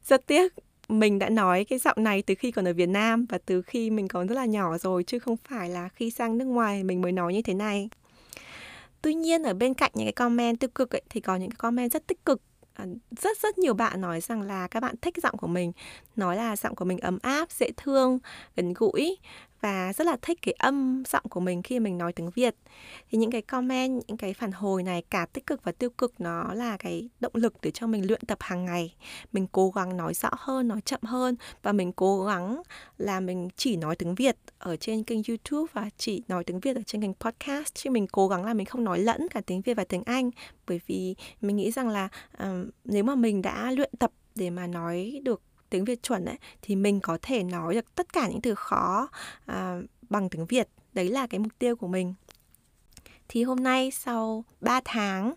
Rất 0.04 0.28
tiếc 0.28 0.54
mình 0.90 1.20
đã 1.20 1.30
nói 1.30 1.66
cái 1.66 1.80
giọng 1.80 2.04
này 2.04 2.22
từ 2.22 2.36
khi 2.36 2.52
còn 2.52 2.68
ở 2.68 2.74
Việt 2.74 2.90
Nam 2.90 3.26
và 3.30 3.38
từ 3.46 3.62
khi 3.62 3.90
mình 3.90 4.08
còn 4.08 4.28
rất 4.28 4.36
là 4.36 4.46
nhỏ 4.46 4.78
rồi 4.78 5.04
chứ 5.04 5.20
không 5.20 5.38
phải 5.38 5.70
là 5.70 5.90
khi 5.90 6.12
sang 6.12 6.38
nước 6.38 6.46
ngoài 6.46 6.84
mình 6.84 7.02
mới 7.02 7.12
nói 7.12 7.34
như 7.34 7.42
thế 7.42 7.54
này 7.54 7.90
tuy 9.02 9.14
nhiên 9.14 9.44
ở 9.44 9.54
bên 9.54 9.74
cạnh 9.74 9.92
những 9.94 10.06
cái 10.06 10.14
comment 10.14 10.60
tiêu 10.60 10.70
cực 10.76 10.96
ấy, 10.96 11.02
thì 11.10 11.20
có 11.22 11.36
những 11.36 11.50
cái 11.50 11.58
comment 11.58 11.92
rất 11.92 12.08
tích 12.08 12.26
cực. 12.26 12.42
À, 12.74 12.86
rất 13.22 13.38
rất 13.38 13.58
nhiều 13.58 13.74
bạn 13.74 14.02
nói 14.02 14.22
rằng 14.22 14.42
là 14.42 14.68
các 14.68 14.80
bạn 14.80 14.96
thích 15.02 15.16
giọng 15.24 15.38
của 15.38 15.48
mình. 15.48 15.72
Nói 16.16 16.36
là 16.36 16.56
giọng 16.56 16.76
của 16.76 16.86
mình 16.86 16.98
ấm 16.98 17.20
áp 17.22 17.52
dễ 17.52 17.72
thương 17.78 18.20
gần 18.56 18.74
gũi 18.74 19.18
và 19.62 19.94
rất 19.94 20.08
là 20.08 20.18
thích 20.22 20.40
cái 20.42 20.54
âm 20.58 21.04
giọng 21.08 21.24
của 21.30 21.40
mình 21.40 21.64
khi 21.64 21.80
mình 21.80 21.98
nói 21.98 22.14
tiếng 22.14 22.30
Việt. 22.30 22.56
Thì 23.12 23.18
những 23.18 23.32
cái 23.32 23.42
comment, 23.42 24.04
những 24.08 24.18
cái 24.18 24.34
phản 24.34 24.52
hồi 24.52 24.84
này 24.84 25.04
cả 25.10 25.26
tích 25.34 25.46
cực 25.46 25.64
và 25.64 25.72
tiêu 25.72 25.90
cực 25.90 26.22
nó 26.22 26.54
là 26.54 26.78
cái 26.78 27.10
động 27.20 27.36
lực 27.36 27.54
để 27.62 27.72
cho 27.72 27.88
mình 27.88 28.08
luyện 28.08 28.22
tập 28.28 28.38
hàng 28.42 28.66
ngày. 28.66 28.96
Mình 29.32 29.48
cố 29.52 29.70
gắng 29.70 29.98
nói 29.98 30.14
rõ 30.14 30.30
hơn, 30.38 30.68
nói 30.68 30.82
chậm 30.86 31.02
hơn 31.04 31.36
và 31.64 31.72
mình 31.72 31.92
cố 31.94 32.24
gắng 32.24 32.62
là 32.98 33.20
mình 33.20 33.50
chỉ 33.56 33.76
nói 33.76 33.96
tiếng 33.96 34.16
Việt 34.16 34.38
ở 34.58 34.76
trên 34.76 35.04
kênh 35.04 35.22
YouTube 35.28 35.72
và 35.74 35.90
chỉ 35.98 36.24
nói 36.28 36.44
tiếng 36.44 36.60
Việt 36.60 36.76
ở 36.76 36.82
trên 36.86 37.02
kênh 37.02 37.14
podcast 37.14 37.76
chứ 37.76 37.90
mình 37.90 38.08
cố 38.08 38.28
gắng 38.28 38.46
là 38.46 38.54
mình 38.54 38.66
không 38.66 38.84
nói 38.84 39.00
lẫn 39.00 39.28
cả 39.28 39.42
tiếng 39.46 39.62
Việt 39.62 39.74
và 39.74 39.84
tiếng 39.84 40.04
Anh 40.04 40.32
bởi 40.68 40.82
vì 40.88 41.16
mình 41.42 41.56
nghĩ 41.56 41.72
rằng 41.72 41.90
là 41.90 42.10
um, 42.40 42.70
nếu 42.86 43.04
mà 43.04 43.16
mình 43.16 43.42
đã 43.42 43.72
luyện 43.72 43.92
tập 44.00 44.12
để 44.36 44.50
mà 44.50 44.68
nói 44.68 45.22
được 45.24 45.42
tiếng 45.72 45.86
Việt 45.86 46.04
chuẩn 46.04 46.26
ấy 46.26 46.38
thì 46.62 46.76
mình 46.76 47.00
có 47.00 47.18
thể 47.22 47.44
nói 47.44 47.74
được 47.74 47.96
tất 47.96 48.14
cả 48.14 48.28
những 48.28 48.42
từ 48.42 48.56
khó 48.56 49.08
à, 49.46 49.82
bằng 50.10 50.30
tiếng 50.30 50.46
Việt. 50.46 50.68
Đấy 50.94 51.10
là 51.10 51.28
cái 51.28 51.40
mục 51.40 51.52
tiêu 51.60 51.76
của 51.76 51.88
mình. 51.88 52.14
Thì 53.28 53.44
hôm 53.44 53.64
nay 53.64 53.92
sau 53.92 54.44
3 54.62 54.82
tháng 54.86 55.34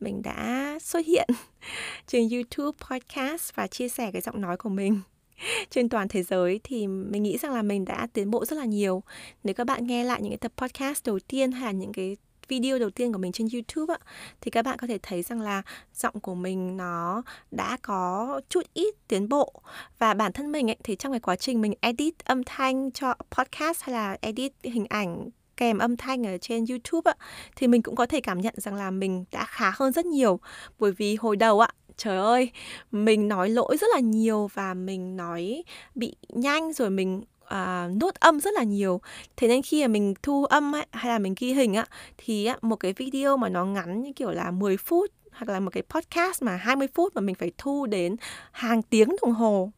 mình 0.00 0.22
đã 0.22 0.78
xuất 0.82 1.06
hiện 1.06 1.28
trên 2.06 2.28
YouTube, 2.28 2.78
podcast 2.90 3.54
và 3.54 3.66
chia 3.66 3.88
sẻ 3.88 4.10
cái 4.12 4.22
giọng 4.22 4.40
nói 4.40 4.56
của 4.56 4.68
mình 4.68 5.00
trên 5.70 5.88
toàn 5.88 6.08
thế 6.08 6.22
giới 6.22 6.60
thì 6.64 6.86
mình 6.86 7.22
nghĩ 7.22 7.38
rằng 7.38 7.52
là 7.52 7.62
mình 7.62 7.84
đã 7.84 8.06
tiến 8.12 8.30
bộ 8.30 8.44
rất 8.44 8.56
là 8.56 8.64
nhiều. 8.64 9.02
Nếu 9.44 9.54
các 9.54 9.64
bạn 9.64 9.86
nghe 9.86 10.04
lại 10.04 10.22
những 10.22 10.30
cái 10.30 10.38
tập 10.38 10.52
podcast 10.56 11.06
đầu 11.06 11.18
tiên 11.18 11.52
hay 11.52 11.62
là 11.62 11.72
những 11.72 11.92
cái 11.92 12.16
video 12.48 12.78
đầu 12.78 12.90
tiên 12.90 13.12
của 13.12 13.18
mình 13.18 13.32
trên 13.32 13.48
YouTube 13.52 13.94
á, 13.94 13.98
thì 14.40 14.50
các 14.50 14.64
bạn 14.64 14.78
có 14.78 14.86
thể 14.86 14.98
thấy 15.02 15.22
rằng 15.22 15.40
là 15.40 15.62
giọng 15.94 16.20
của 16.20 16.34
mình 16.34 16.76
nó 16.76 17.22
đã 17.50 17.76
có 17.82 18.40
chút 18.48 18.62
ít 18.74 18.94
tiến 19.08 19.28
bộ. 19.28 19.62
Và 19.98 20.14
bản 20.14 20.32
thân 20.32 20.52
mình 20.52 20.70
ấy, 20.70 20.76
thì 20.84 20.96
trong 20.96 21.12
cái 21.12 21.20
quá 21.20 21.36
trình 21.36 21.60
mình 21.60 21.74
edit 21.80 22.24
âm 22.24 22.44
thanh 22.44 22.90
cho 22.90 23.14
podcast 23.30 23.82
hay 23.82 23.94
là 23.94 24.16
edit 24.20 24.52
hình 24.62 24.86
ảnh 24.88 25.28
kèm 25.56 25.78
âm 25.78 25.96
thanh 25.96 26.26
ở 26.26 26.38
trên 26.38 26.64
YouTube 26.68 27.12
á, 27.12 27.26
thì 27.56 27.66
mình 27.66 27.82
cũng 27.82 27.96
có 27.96 28.06
thể 28.06 28.20
cảm 28.20 28.40
nhận 28.40 28.54
rằng 28.56 28.74
là 28.74 28.90
mình 28.90 29.24
đã 29.32 29.44
khá 29.44 29.72
hơn 29.74 29.92
rất 29.92 30.06
nhiều. 30.06 30.40
Bởi 30.78 30.92
vì 30.92 31.16
hồi 31.16 31.36
đầu 31.36 31.60
ạ 31.60 31.68
trời 31.96 32.18
ơi 32.18 32.50
mình 32.92 33.28
nói 33.28 33.48
lỗi 33.48 33.76
rất 33.76 33.86
là 33.94 34.00
nhiều 34.00 34.50
và 34.54 34.74
mình 34.74 35.16
nói 35.16 35.64
bị 35.94 36.16
nhanh 36.28 36.72
rồi 36.72 36.90
mình 36.90 37.22
à, 37.52 37.88
nốt 38.00 38.14
âm 38.14 38.40
rất 38.40 38.54
là 38.54 38.62
nhiều. 38.62 39.00
Thế 39.36 39.48
nên 39.48 39.62
khi 39.62 39.82
mà 39.82 39.88
mình 39.88 40.14
thu 40.22 40.44
âm 40.44 40.74
ấy, 40.74 40.86
hay 40.90 41.12
là 41.12 41.18
mình 41.18 41.34
ghi 41.38 41.52
hình 41.52 41.74
á 41.74 41.86
thì 42.18 42.44
á, 42.44 42.56
một 42.62 42.76
cái 42.76 42.92
video 42.92 43.36
mà 43.36 43.48
nó 43.48 43.64
ngắn 43.64 44.02
như 44.02 44.12
kiểu 44.12 44.30
là 44.30 44.50
10 44.50 44.76
phút 44.76 45.10
hoặc 45.32 45.48
là 45.52 45.60
một 45.60 45.70
cái 45.70 45.82
podcast 45.82 46.42
mà 46.42 46.56
20 46.56 46.88
phút 46.94 47.14
mà 47.14 47.20
mình 47.20 47.34
phải 47.34 47.52
thu 47.58 47.86
đến 47.86 48.16
hàng 48.52 48.82
tiếng 48.82 49.08
đồng 49.22 49.32
hồ. 49.32 49.70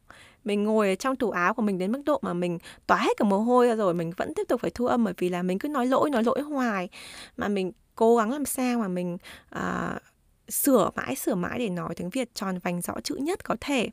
Mình 0.43 0.63
ngồi 0.63 0.89
ở 0.89 0.95
trong 0.95 1.15
tủ 1.15 1.31
áo 1.31 1.53
của 1.53 1.61
mình 1.61 1.77
đến 1.77 1.91
mức 1.91 2.01
độ 2.05 2.19
mà 2.21 2.33
mình 2.33 2.57
tỏa 2.87 2.97
hết 2.97 3.17
cả 3.17 3.25
mồ 3.25 3.37
hôi 3.37 3.67
ra 3.67 3.75
rồi 3.75 3.93
mình 3.93 4.11
vẫn 4.17 4.33
tiếp 4.33 4.43
tục 4.47 4.61
phải 4.61 4.71
thu 4.71 4.85
âm 4.85 5.03
bởi 5.03 5.13
vì 5.17 5.29
là 5.29 5.43
mình 5.43 5.59
cứ 5.59 5.67
nói 5.67 5.85
lỗi 5.85 6.09
nói 6.09 6.23
lỗi 6.23 6.41
hoài. 6.41 6.89
Mà 7.37 7.47
mình 7.47 7.71
cố 7.95 8.17
gắng 8.17 8.31
làm 8.31 8.45
sao 8.45 8.79
mà 8.79 8.87
mình 8.87 9.17
uh, 9.55 10.01
sửa 10.49 10.89
mãi 10.95 11.15
sửa 11.15 11.35
mãi 11.35 11.59
để 11.59 11.69
nói 11.69 11.95
tiếng 11.95 12.09
Việt 12.09 12.35
tròn 12.35 12.59
vành 12.59 12.81
rõ 12.81 12.93
chữ 13.03 13.15
nhất 13.15 13.43
có 13.43 13.55
thể. 13.61 13.89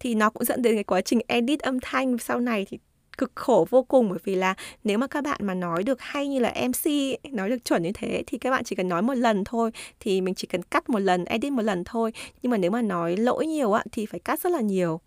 Thì 0.00 0.14
nó 0.14 0.30
cũng 0.30 0.44
dẫn 0.44 0.62
đến 0.62 0.74
cái 0.74 0.84
quá 0.84 1.00
trình 1.00 1.20
edit 1.26 1.60
âm 1.60 1.80
thanh 1.80 2.18
sau 2.18 2.40
này 2.40 2.66
thì 2.70 2.78
cực 3.18 3.32
khổ 3.34 3.66
vô 3.70 3.82
cùng. 3.82 4.08
Bởi 4.08 4.18
vì 4.24 4.34
là 4.34 4.54
nếu 4.84 4.98
mà 4.98 5.06
các 5.06 5.24
bạn 5.24 5.40
mà 5.42 5.54
nói 5.54 5.82
được 5.82 6.00
hay 6.00 6.28
như 6.28 6.38
là 6.38 6.54
MC 6.54 6.90
nói 7.32 7.48
được 7.48 7.64
chuẩn 7.64 7.82
như 7.82 7.90
thế 7.94 8.22
thì 8.26 8.38
các 8.38 8.50
bạn 8.50 8.64
chỉ 8.64 8.76
cần 8.76 8.88
nói 8.88 9.02
một 9.02 9.14
lần 9.14 9.44
thôi 9.44 9.70
thì 10.00 10.20
mình 10.20 10.34
chỉ 10.34 10.46
cần 10.46 10.62
cắt 10.62 10.88
một 10.90 10.98
lần 10.98 11.24
edit 11.24 11.52
một 11.52 11.62
lần 11.62 11.84
thôi. 11.84 12.12
Nhưng 12.42 12.50
mà 12.50 12.56
nếu 12.56 12.70
mà 12.70 12.82
nói 12.82 13.16
lỗi 13.16 13.46
nhiều 13.46 13.72
á 13.72 13.84
thì 13.92 14.06
phải 14.06 14.20
cắt 14.20 14.40
rất 14.40 14.52
là 14.52 14.60
nhiều. 14.60 15.00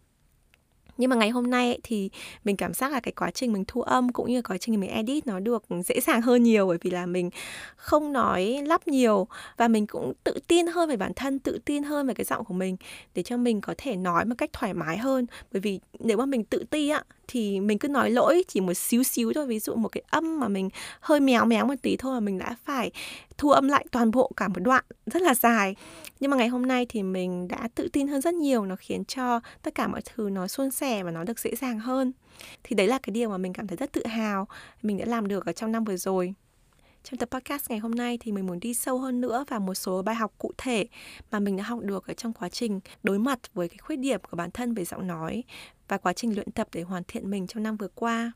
Nhưng 0.97 1.09
mà 1.09 1.15
ngày 1.15 1.29
hôm 1.29 1.49
nay 1.49 1.67
ấy, 1.67 1.79
thì 1.83 2.09
mình 2.43 2.57
cảm 2.57 2.73
giác 2.73 2.91
là 2.91 2.99
cái 2.99 3.11
quá 3.11 3.31
trình 3.31 3.53
mình 3.53 3.63
thu 3.67 3.81
âm 3.81 4.09
cũng 4.09 4.31
như 4.31 4.41
quá 4.41 4.57
trình 4.57 4.79
mình 4.79 4.89
edit 4.89 5.27
nó 5.27 5.39
được 5.39 5.63
dễ 5.85 5.99
dàng 5.99 6.21
hơn 6.21 6.43
nhiều. 6.43 6.67
Bởi 6.67 6.77
vì 6.81 6.89
là 6.91 7.05
mình 7.05 7.29
không 7.75 8.13
nói 8.13 8.63
lắp 8.65 8.87
nhiều 8.87 9.27
và 9.57 9.67
mình 9.67 9.87
cũng 9.87 10.13
tự 10.23 10.39
tin 10.47 10.67
hơn 10.67 10.89
về 10.89 10.97
bản 10.97 11.11
thân 11.15 11.39
tự 11.39 11.59
tin 11.65 11.83
hơn 11.83 12.07
về 12.07 12.13
cái 12.13 12.25
giọng 12.25 12.45
của 12.45 12.53
mình 12.53 12.77
để 13.15 13.23
cho 13.23 13.37
mình 13.37 13.61
có 13.61 13.73
thể 13.77 13.95
nói 13.95 14.25
một 14.25 14.35
cách 14.37 14.49
thoải 14.53 14.73
mái 14.73 14.97
hơn. 14.97 15.25
Bởi 15.51 15.59
vì 15.59 15.79
nếu 15.99 16.17
mà 16.17 16.25
mình 16.25 16.43
tự 16.43 16.63
ti 16.69 16.89
á 16.89 17.03
thì 17.27 17.60
mình 17.60 17.79
cứ 17.79 17.88
nói 17.88 18.10
lỗi 18.10 18.43
chỉ 18.48 18.62
một 18.62 18.74
xíu 18.74 19.03
xíu 19.03 19.34
thôi. 19.34 19.48
Ví 19.48 19.60
dụ 19.60 19.75
một 19.75 19.89
cái 19.89 20.03
âm 20.10 20.39
mà 20.39 20.48
mình 20.48 20.69
hơi 21.00 21.19
méo 21.19 21.46
méo 21.46 21.65
một 21.65 21.74
tí 21.81 21.98
thôi 21.98 22.13
mà 22.13 22.19
mình 22.19 22.38
đã 22.38 22.55
phải 22.65 22.91
thu 23.38 23.51
âm 23.51 23.67
lại 23.67 23.86
toàn 23.91 24.12
bộ 24.12 24.31
cả 24.38 24.48
một 24.48 24.60
đoạn 24.60 24.84
rất 25.05 25.22
là 25.22 25.34
dài. 25.34 25.75
Nhưng 26.19 26.31
mà 26.31 26.38
ngày 26.38 26.48
hôm 26.48 26.65
nay 26.65 26.86
thì 26.89 27.03
mình 27.03 27.48
đã 27.48 27.69
tự 27.75 27.89
tin 27.93 28.07
hơn 28.07 28.22
rất 28.22 28.34
nhiều, 28.34 28.65
nó 28.65 28.75
khiến 28.75 29.05
cho 29.05 29.39
tất 29.62 29.75
cả 29.75 29.88
mọi 29.88 30.01
thứ 30.05 30.29
nó 30.29 30.48
suôn 30.48 30.72
sẻ 30.72 31.03
và 31.03 31.12
nó 31.12 31.24
được 31.24 31.39
dễ 31.39 31.55
dàng 31.55 31.79
hơn. 31.79 32.12
Thì 32.63 32.75
đấy 32.75 32.88
là 32.88 33.00
cái 33.03 33.12
điều 33.12 33.29
mà 33.29 33.38
mình 33.38 33.53
cảm 33.53 33.67
thấy 33.67 33.77
rất 33.77 33.91
tự 33.91 34.05
hào 34.05 34.48
mình 34.81 34.98
đã 34.98 35.05
làm 35.05 35.27
được 35.27 35.46
ở 35.46 35.51
trong 35.51 35.72
năm 35.72 35.84
vừa 35.84 35.98
rồi. 35.98 36.34
Trong 37.03 37.17
tập 37.17 37.29
podcast 37.31 37.69
ngày 37.69 37.79
hôm 37.79 37.91
nay 37.91 38.17
thì 38.22 38.31
mình 38.31 38.48
muốn 38.48 38.60
đi 38.60 38.74
sâu 38.74 39.00
hơn 39.00 39.22
nữa 39.22 39.46
vào 39.48 39.60
một 39.60 39.74
số 39.74 40.01
bài 40.01 40.15
học 40.15 40.34
cụ 40.38 40.51
thể 40.57 40.88
mà 41.31 41.39
mình 41.39 41.57
đã 41.57 41.63
học 41.63 41.79
được 41.81 42.07
ở 42.07 42.13
trong 42.13 42.34
quá 42.34 42.50
trình 42.50 42.79
đối 43.03 43.19
mặt 43.19 43.39
với 43.53 43.69
cái 43.69 43.77
khuyết 43.77 43.96
điểm 43.96 44.22
của 44.29 44.38
bản 44.38 44.51
thân 44.51 44.74
về 44.74 44.86
giọng 44.86 45.07
nói 45.07 45.43
và 45.88 45.98
quá 45.98 46.13
trình 46.13 46.36
luyện 46.36 46.51
tập 46.51 46.67
để 46.72 46.82
hoàn 46.82 47.03
thiện 47.08 47.29
mình 47.29 47.48
trong 47.48 47.63
năm 47.63 47.77
vừa 47.77 47.88
qua. 47.88 48.32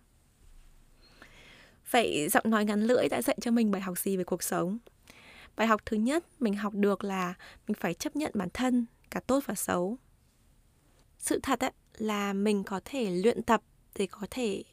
Vậy 1.92 2.28
giọng 2.32 2.50
nói 2.50 2.66
ngắn 2.66 2.82
lưỡi 2.84 3.08
đã 3.10 3.22
dạy 3.22 3.38
cho 3.42 3.52
mình 3.52 3.72
bài 3.72 3.82
học 3.82 3.98
gì 3.98 4.18
về 4.18 4.24
cuộc 4.24 4.44
sống? 4.44 4.78
Bài 5.56 5.68
học 5.68 5.82
thứ 5.86 5.98
nhất 5.98 6.26
mình 6.40 6.54
học 6.54 6.74
được 6.74 7.04
là 7.04 7.34
mình 7.68 7.76
phải 7.80 7.94
chấp 7.94 8.16
nhận 8.16 8.32
bản 8.36 8.50
thân 8.54 8.86
cả 9.10 9.20
tốt 9.20 9.44
và 9.46 9.56
xấu. 9.56 9.98
Sự 11.18 11.40
thật 11.44 11.60
ấy, 11.60 11.72
là 11.98 12.34
mình 12.34 12.64
có 12.64 12.82
thể 12.86 13.12
luyện 13.12 13.44
tập 13.44 13.62
để 13.96 14.08
có 14.08 14.28
thể 14.32 14.64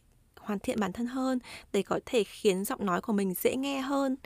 hoàn 0.41 0.59
thiện 0.59 0.81
bản 0.81 0.93
thân 0.93 1.07
hơn 1.07 1.39
để 1.73 1.83
có 1.83 2.01
thể 2.07 2.25
khiến 2.25 2.65
giọng 2.65 2.87
nói 2.87 3.01
của 3.01 3.13
mình 3.13 3.35
dễ 3.35 3.57
nghe 3.57 3.81
hơn 3.81 4.17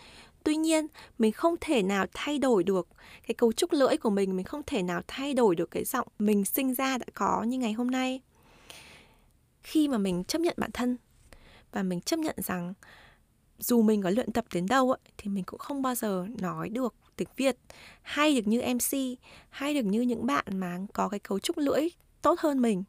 tuy 0.44 0.56
nhiên 0.56 0.86
mình 1.18 1.32
không 1.32 1.54
thể 1.60 1.82
nào 1.82 2.06
thay 2.14 2.38
đổi 2.38 2.64
được 2.64 2.88
cái 3.26 3.34
cấu 3.34 3.52
trúc 3.52 3.72
lưỡi 3.72 3.96
của 3.96 4.10
mình 4.10 4.36
mình 4.36 4.44
không 4.44 4.62
thể 4.66 4.82
nào 4.82 5.02
thay 5.08 5.34
đổi 5.34 5.56
được 5.56 5.70
cái 5.70 5.84
giọng 5.84 6.08
mình 6.18 6.44
sinh 6.44 6.74
ra 6.74 6.98
đã 6.98 7.06
có 7.14 7.42
như 7.42 7.58
ngày 7.58 7.72
hôm 7.72 7.90
nay 7.90 8.20
khi 9.62 9.88
mà 9.88 9.98
mình 9.98 10.24
chấp 10.24 10.40
nhận 10.40 10.54
bản 10.56 10.70
thân. 10.72 10.96
Và 11.72 11.82
mình 11.82 12.00
chấp 12.00 12.18
nhận 12.18 12.36
rằng 12.38 12.74
dù 13.58 13.82
mình 13.82 14.02
có 14.02 14.10
luyện 14.10 14.32
tập 14.32 14.44
đến 14.52 14.66
đâu 14.66 14.94
thì 15.18 15.30
mình 15.30 15.44
cũng 15.44 15.58
không 15.58 15.82
bao 15.82 15.94
giờ 15.94 16.26
nói 16.40 16.68
được 16.68 16.94
tiếng 17.16 17.28
Việt. 17.36 17.56
Hay 18.02 18.34
được 18.34 18.46
như 18.46 18.62
MC 18.62 19.18
hay 19.50 19.74
được 19.74 19.84
như 19.84 20.00
những 20.00 20.26
bạn 20.26 20.44
mà 20.50 20.78
có 20.92 21.08
cái 21.08 21.20
cấu 21.20 21.38
trúc 21.38 21.58
lưỡi 21.58 21.88
tốt 22.22 22.40
hơn 22.40 22.62
mình. 22.62 22.84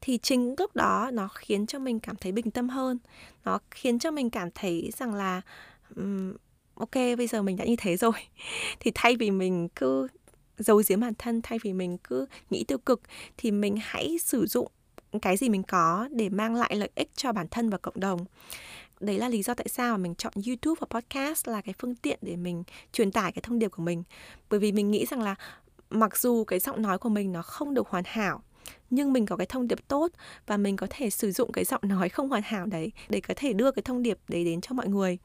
Thì 0.00 0.18
chính 0.18 0.54
lúc 0.58 0.76
đó 0.76 1.10
nó 1.12 1.28
khiến 1.28 1.66
cho 1.66 1.78
mình 1.78 2.00
cảm 2.00 2.16
thấy 2.16 2.32
bình 2.32 2.50
tâm 2.50 2.68
hơn. 2.68 2.98
Nó 3.44 3.58
khiến 3.70 3.98
cho 3.98 4.10
mình 4.10 4.30
cảm 4.30 4.48
thấy 4.54 4.90
rằng 4.96 5.14
là 5.14 5.40
um, 5.96 6.32
ok 6.74 6.94
bây 6.94 7.26
giờ 7.26 7.42
mình 7.42 7.56
đã 7.56 7.64
như 7.64 7.76
thế 7.78 7.96
rồi. 7.96 8.12
Thì 8.80 8.90
thay 8.94 9.16
vì 9.16 9.30
mình 9.30 9.68
cứ 9.68 10.08
giấu 10.58 10.82
giếm 10.88 11.00
bản 11.00 11.14
thân 11.18 11.40
thay 11.42 11.58
vì 11.62 11.72
mình 11.72 11.98
cứ 11.98 12.26
nghĩ 12.50 12.64
tiêu 12.64 12.78
cực 12.78 13.00
thì 13.36 13.50
mình 13.50 13.76
hãy 13.80 14.16
sử 14.22 14.46
dụng 14.46 14.68
cái 15.20 15.36
gì 15.36 15.48
mình 15.48 15.62
có 15.62 16.08
để 16.12 16.28
mang 16.28 16.54
lại 16.54 16.76
lợi 16.76 16.90
ích 16.94 17.10
cho 17.16 17.32
bản 17.32 17.46
thân 17.50 17.70
và 17.70 17.78
cộng 17.78 18.00
đồng. 18.00 18.24
Đấy 19.00 19.18
là 19.18 19.28
lý 19.28 19.42
do 19.42 19.54
tại 19.54 19.68
sao 19.68 19.92
mà 19.92 19.96
mình 19.96 20.14
chọn 20.14 20.32
YouTube 20.46 20.78
và 20.80 21.00
podcast 21.00 21.48
là 21.48 21.60
cái 21.60 21.74
phương 21.78 21.94
tiện 21.94 22.18
để 22.22 22.36
mình 22.36 22.64
truyền 22.92 23.12
tải 23.12 23.32
cái 23.32 23.42
thông 23.42 23.58
điệp 23.58 23.68
của 23.68 23.82
mình. 23.82 24.02
Bởi 24.50 24.60
vì 24.60 24.72
mình 24.72 24.90
nghĩ 24.90 25.06
rằng 25.10 25.22
là 25.22 25.34
mặc 25.90 26.16
dù 26.16 26.44
cái 26.44 26.58
giọng 26.58 26.82
nói 26.82 26.98
của 26.98 27.08
mình 27.08 27.32
nó 27.32 27.42
không 27.42 27.74
được 27.74 27.88
hoàn 27.88 28.04
hảo, 28.06 28.42
nhưng 28.90 29.12
mình 29.12 29.26
có 29.26 29.36
cái 29.36 29.46
thông 29.46 29.68
điệp 29.68 29.88
tốt 29.88 30.08
và 30.46 30.56
mình 30.56 30.76
có 30.76 30.86
thể 30.90 31.10
sử 31.10 31.32
dụng 31.32 31.52
cái 31.52 31.64
giọng 31.64 31.80
nói 31.84 32.08
không 32.08 32.28
hoàn 32.28 32.42
hảo 32.42 32.66
đấy 32.66 32.92
để 33.08 33.20
có 33.20 33.34
thể 33.36 33.52
đưa 33.52 33.70
cái 33.70 33.82
thông 33.82 34.02
điệp 34.02 34.18
đấy 34.28 34.44
đến 34.44 34.60
cho 34.60 34.74
mọi 34.74 34.88
người 34.88 35.18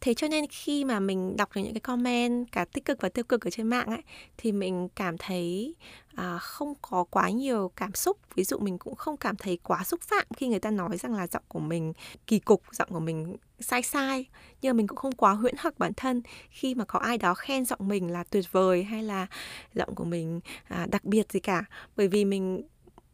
thế 0.00 0.14
cho 0.14 0.28
nên 0.28 0.46
khi 0.50 0.84
mà 0.84 1.00
mình 1.00 1.36
đọc 1.36 1.48
được 1.54 1.60
những 1.62 1.74
cái 1.74 1.80
comment 1.80 2.52
cả 2.52 2.64
tích 2.64 2.84
cực 2.84 3.00
và 3.00 3.08
tiêu 3.08 3.24
cực 3.24 3.46
ở 3.46 3.50
trên 3.50 3.66
mạng 3.66 3.86
ấy 3.86 4.02
thì 4.36 4.52
mình 4.52 4.88
cảm 4.96 5.18
thấy 5.18 5.74
à, 6.14 6.38
không 6.38 6.74
có 6.82 7.04
quá 7.04 7.30
nhiều 7.30 7.70
cảm 7.76 7.94
xúc. 7.94 8.18
Ví 8.34 8.44
dụ 8.44 8.58
mình 8.58 8.78
cũng 8.78 8.94
không 8.94 9.16
cảm 9.16 9.36
thấy 9.36 9.58
quá 9.62 9.84
xúc 9.84 10.00
phạm 10.02 10.26
khi 10.36 10.48
người 10.48 10.58
ta 10.58 10.70
nói 10.70 10.96
rằng 10.96 11.14
là 11.14 11.26
giọng 11.26 11.42
của 11.48 11.58
mình 11.58 11.92
kỳ 12.26 12.38
cục 12.38 12.62
giọng 12.72 12.88
của 12.90 13.00
mình 13.00 13.36
sai 13.60 13.82
sai. 13.82 14.26
Nhưng 14.62 14.70
mà 14.70 14.76
mình 14.76 14.86
cũng 14.86 14.98
không 14.98 15.12
quá 15.12 15.32
huyễn 15.32 15.54
hoặc 15.58 15.78
bản 15.78 15.92
thân 15.96 16.22
khi 16.50 16.74
mà 16.74 16.84
có 16.84 16.98
ai 16.98 17.18
đó 17.18 17.34
khen 17.34 17.64
giọng 17.64 17.88
mình 17.88 18.10
là 18.10 18.24
tuyệt 18.24 18.52
vời 18.52 18.84
hay 18.84 19.02
là 19.02 19.26
giọng 19.74 19.94
của 19.94 20.04
mình 20.04 20.40
à, 20.68 20.86
đặc 20.90 21.04
biệt 21.04 21.32
gì 21.32 21.40
cả. 21.40 21.64
Bởi 21.96 22.08
vì 22.08 22.24
mình 22.24 22.62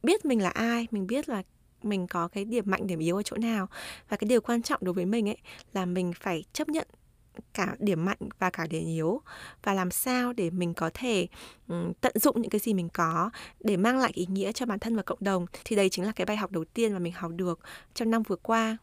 biết 0.02 0.24
mình 0.24 0.42
là 0.42 0.50
ai 0.50 0.86
mình 0.90 1.06
biết 1.06 1.28
là 1.28 1.42
mình 1.86 2.06
có 2.06 2.28
cái 2.28 2.44
điểm 2.44 2.64
mạnh 2.66 2.86
điểm 2.86 2.98
yếu 2.98 3.16
ở 3.16 3.22
chỗ 3.22 3.36
nào. 3.36 3.68
Và 4.08 4.16
cái 4.16 4.28
điều 4.28 4.40
quan 4.40 4.62
trọng 4.62 4.84
đối 4.84 4.94
với 4.94 5.06
mình 5.06 5.28
ấy 5.28 5.38
là 5.72 5.86
mình 5.86 6.12
phải 6.20 6.44
chấp 6.52 6.68
nhận 6.68 6.86
cả 7.54 7.76
điểm 7.78 8.04
mạnh 8.04 8.18
và 8.38 8.50
cả 8.50 8.66
điểm 8.66 8.86
yếu. 8.86 9.20
Và 9.62 9.74
làm 9.74 9.90
sao 9.90 10.32
để 10.32 10.50
mình 10.50 10.74
có 10.74 10.90
thể 10.94 11.26
um, 11.68 11.92
tận 12.00 12.12
dụng 12.18 12.42
những 12.42 12.50
cái 12.50 12.58
gì 12.58 12.74
mình 12.74 12.88
có 12.88 13.30
để 13.60 13.76
mang 13.76 13.98
lại 13.98 14.10
ý 14.14 14.26
nghĩa 14.26 14.52
cho 14.52 14.66
bản 14.66 14.78
thân 14.78 14.96
và 14.96 15.02
cộng 15.02 15.18
đồng. 15.20 15.46
Thì 15.64 15.76
đây 15.76 15.88
chính 15.88 16.04
là 16.04 16.12
cái 16.12 16.24
bài 16.24 16.36
học 16.36 16.50
đầu 16.50 16.64
tiên 16.64 16.92
mà 16.92 16.98
mình 16.98 17.12
học 17.12 17.30
được 17.34 17.60
trong 17.94 18.10
năm 18.10 18.22
vừa 18.22 18.36
qua. 18.36 18.76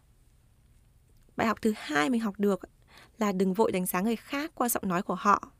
Bài 1.36 1.48
học 1.48 1.57
thứ 1.62 1.74
hai 1.77 2.10
mình 2.10 2.22
học 2.22 2.36
được 2.38 2.60
là 3.17 3.31
đừng 3.31 3.53
vội 3.53 3.72
đánh 3.72 3.86
giá 3.86 4.01
người 4.01 4.15
khác 4.15 4.51
qua 4.55 4.69
giọng 4.69 4.88
nói 4.88 5.01
của 5.01 5.15
họ 5.15 5.51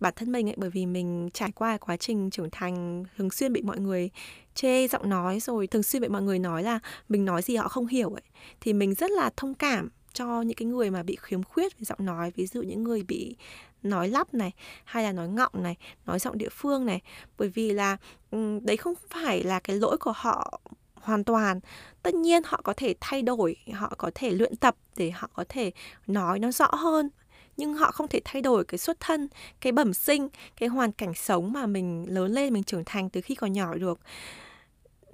bản 0.00 0.12
thân 0.16 0.32
mình 0.32 0.48
ấy, 0.48 0.54
bởi 0.58 0.70
vì 0.70 0.86
mình 0.86 1.30
trải 1.32 1.52
qua 1.52 1.76
quá 1.76 1.96
trình 1.96 2.30
trưởng 2.30 2.50
thành 2.52 3.04
thường 3.18 3.30
xuyên 3.30 3.52
bị 3.52 3.62
mọi 3.62 3.78
người 3.78 4.10
chê 4.54 4.88
giọng 4.88 5.08
nói, 5.10 5.40
rồi 5.40 5.66
thường 5.66 5.82
xuyên 5.82 6.02
bị 6.02 6.08
mọi 6.08 6.22
người 6.22 6.38
nói 6.38 6.62
là 6.62 6.78
mình 7.08 7.24
nói 7.24 7.42
gì 7.42 7.56
họ 7.56 7.68
không 7.68 7.86
hiểu 7.86 8.10
ấy, 8.10 8.22
thì 8.60 8.72
mình 8.72 8.94
rất 8.94 9.10
là 9.10 9.30
thông 9.36 9.54
cảm 9.54 9.88
cho 10.12 10.42
những 10.42 10.56
cái 10.56 10.66
người 10.66 10.90
mà 10.90 11.02
bị 11.02 11.16
khiếm 11.20 11.42
khuyết 11.42 11.78
về 11.78 11.84
giọng 11.84 12.06
nói, 12.06 12.32
ví 12.36 12.46
dụ 12.46 12.62
những 12.62 12.84
người 12.84 13.02
bị 13.02 13.36
nói 13.82 14.08
lắp 14.08 14.34
này, 14.34 14.52
hay 14.84 15.04
là 15.04 15.12
nói 15.12 15.28
ngọng 15.28 15.52
này, 15.54 15.76
nói 16.06 16.18
giọng 16.18 16.38
địa 16.38 16.48
phương 16.50 16.86
này. 16.86 17.00
Bởi 17.38 17.48
vì 17.48 17.72
là 17.72 17.96
ừ, 18.30 18.60
đấy 18.62 18.76
không 18.76 18.94
phải 19.10 19.42
là 19.42 19.60
cái 19.60 19.76
lỗi 19.76 19.96
của 20.00 20.12
họ 20.16 20.60
hoàn 20.94 21.24
toàn. 21.24 21.60
Tất 22.02 22.14
nhiên 22.14 22.42
họ 22.46 22.60
có 22.64 22.72
thể 22.76 22.94
thay 23.00 23.22
đổi, 23.22 23.56
họ 23.74 23.94
có 23.98 24.10
thể 24.14 24.30
luyện 24.30 24.56
tập 24.56 24.76
để 24.96 25.10
họ 25.10 25.30
có 25.34 25.44
thể 25.48 25.72
nói 26.06 26.38
nó 26.38 26.50
rõ 26.50 26.66
hơn 26.66 27.10
nhưng 27.58 27.74
họ 27.74 27.90
không 27.90 28.08
thể 28.08 28.20
thay 28.24 28.42
đổi 28.42 28.64
cái 28.64 28.78
xuất 28.78 29.00
thân, 29.00 29.28
cái 29.60 29.72
bẩm 29.72 29.94
sinh, 29.94 30.28
cái 30.56 30.68
hoàn 30.68 30.92
cảnh 30.92 31.14
sống 31.14 31.52
mà 31.52 31.66
mình 31.66 32.06
lớn 32.08 32.32
lên, 32.32 32.52
mình 32.52 32.62
trưởng 32.62 32.84
thành 32.86 33.10
từ 33.10 33.20
khi 33.20 33.34
còn 33.34 33.52
nhỏ 33.52 33.74
được. 33.74 34.00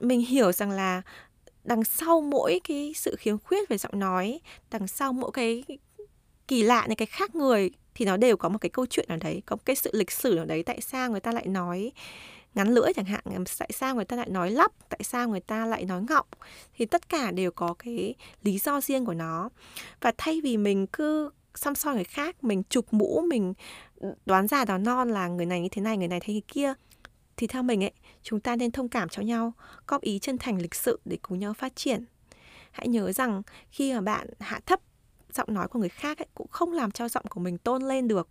Mình 0.00 0.20
hiểu 0.20 0.52
rằng 0.52 0.70
là 0.70 1.02
đằng 1.64 1.84
sau 1.84 2.20
mỗi 2.20 2.60
cái 2.64 2.92
sự 2.96 3.16
khiếm 3.18 3.38
khuyết 3.38 3.68
về 3.68 3.78
giọng 3.78 3.98
nói, 3.98 4.40
đằng 4.70 4.88
sau 4.88 5.12
mỗi 5.12 5.30
cái 5.32 5.64
kỳ 6.48 6.62
lạ 6.62 6.86
này, 6.86 6.96
cái 6.96 7.06
khác 7.06 7.34
người 7.34 7.70
thì 7.94 8.04
nó 8.04 8.16
đều 8.16 8.36
có 8.36 8.48
một 8.48 8.58
cái 8.58 8.70
câu 8.70 8.86
chuyện 8.86 9.06
ở 9.08 9.16
đấy, 9.16 9.42
có 9.46 9.56
một 9.56 9.62
cái 9.64 9.76
sự 9.76 9.90
lịch 9.92 10.10
sử 10.10 10.36
ở 10.36 10.44
đấy 10.44 10.62
tại 10.62 10.80
sao 10.80 11.10
người 11.10 11.20
ta 11.20 11.32
lại 11.32 11.46
nói 11.46 11.92
ngắn 12.54 12.68
lưỡi 12.68 12.92
chẳng 12.96 13.04
hạn 13.04 13.24
tại 13.58 13.70
sao 13.72 13.94
người 13.94 14.04
ta 14.04 14.16
lại 14.16 14.28
nói 14.30 14.50
lắp, 14.50 14.72
tại 14.88 15.00
sao 15.02 15.28
người 15.28 15.40
ta 15.40 15.66
lại 15.66 15.84
nói 15.84 16.02
ngọng. 16.08 16.26
Thì 16.76 16.86
tất 16.86 17.08
cả 17.08 17.30
đều 17.30 17.50
có 17.50 17.74
cái 17.78 18.14
lý 18.42 18.58
do 18.58 18.80
riêng 18.80 19.06
của 19.06 19.14
nó. 19.14 19.48
Và 20.00 20.12
thay 20.18 20.40
vì 20.40 20.56
mình 20.56 20.86
cứ 20.86 21.30
xăm 21.54 21.74
soi 21.74 21.94
người 21.94 22.04
khác 22.04 22.44
mình 22.44 22.62
chụp 22.68 22.86
mũ 22.90 23.24
mình 23.28 23.54
đoán 24.26 24.48
già 24.48 24.64
đoán 24.64 24.82
non 24.82 25.10
là 25.10 25.28
người 25.28 25.46
này 25.46 25.60
như 25.60 25.68
thế 25.68 25.82
này 25.82 25.96
người 25.96 26.08
này 26.08 26.20
thế 26.20 26.40
kia. 26.48 26.74
Thì 27.36 27.46
theo 27.46 27.62
mình 27.62 27.84
ấy 27.84 27.92
chúng 28.22 28.40
ta 28.40 28.56
nên 28.56 28.70
thông 28.70 28.88
cảm 28.88 29.08
cho 29.08 29.22
nhau 29.22 29.52
góp 29.86 30.00
ý 30.00 30.18
chân 30.18 30.38
thành 30.38 30.62
lịch 30.62 30.74
sự 30.74 31.00
để 31.04 31.18
cùng 31.22 31.38
nhau 31.38 31.54
phát 31.54 31.76
triển. 31.76 32.04
Hãy 32.70 32.88
nhớ 32.88 33.12
rằng 33.12 33.42
khi 33.70 33.92
mà 33.94 34.00
bạn 34.00 34.28
hạ 34.40 34.60
thấp 34.66 34.80
giọng 35.32 35.54
nói 35.54 35.68
của 35.68 35.78
người 35.78 35.88
khác 35.88 36.18
ấy, 36.18 36.26
cũng 36.34 36.48
không 36.50 36.72
làm 36.72 36.90
cho 36.90 37.08
giọng 37.08 37.24
của 37.30 37.40
mình 37.40 37.58
tôn 37.58 37.82
lên 37.82 38.08
được. 38.08 38.28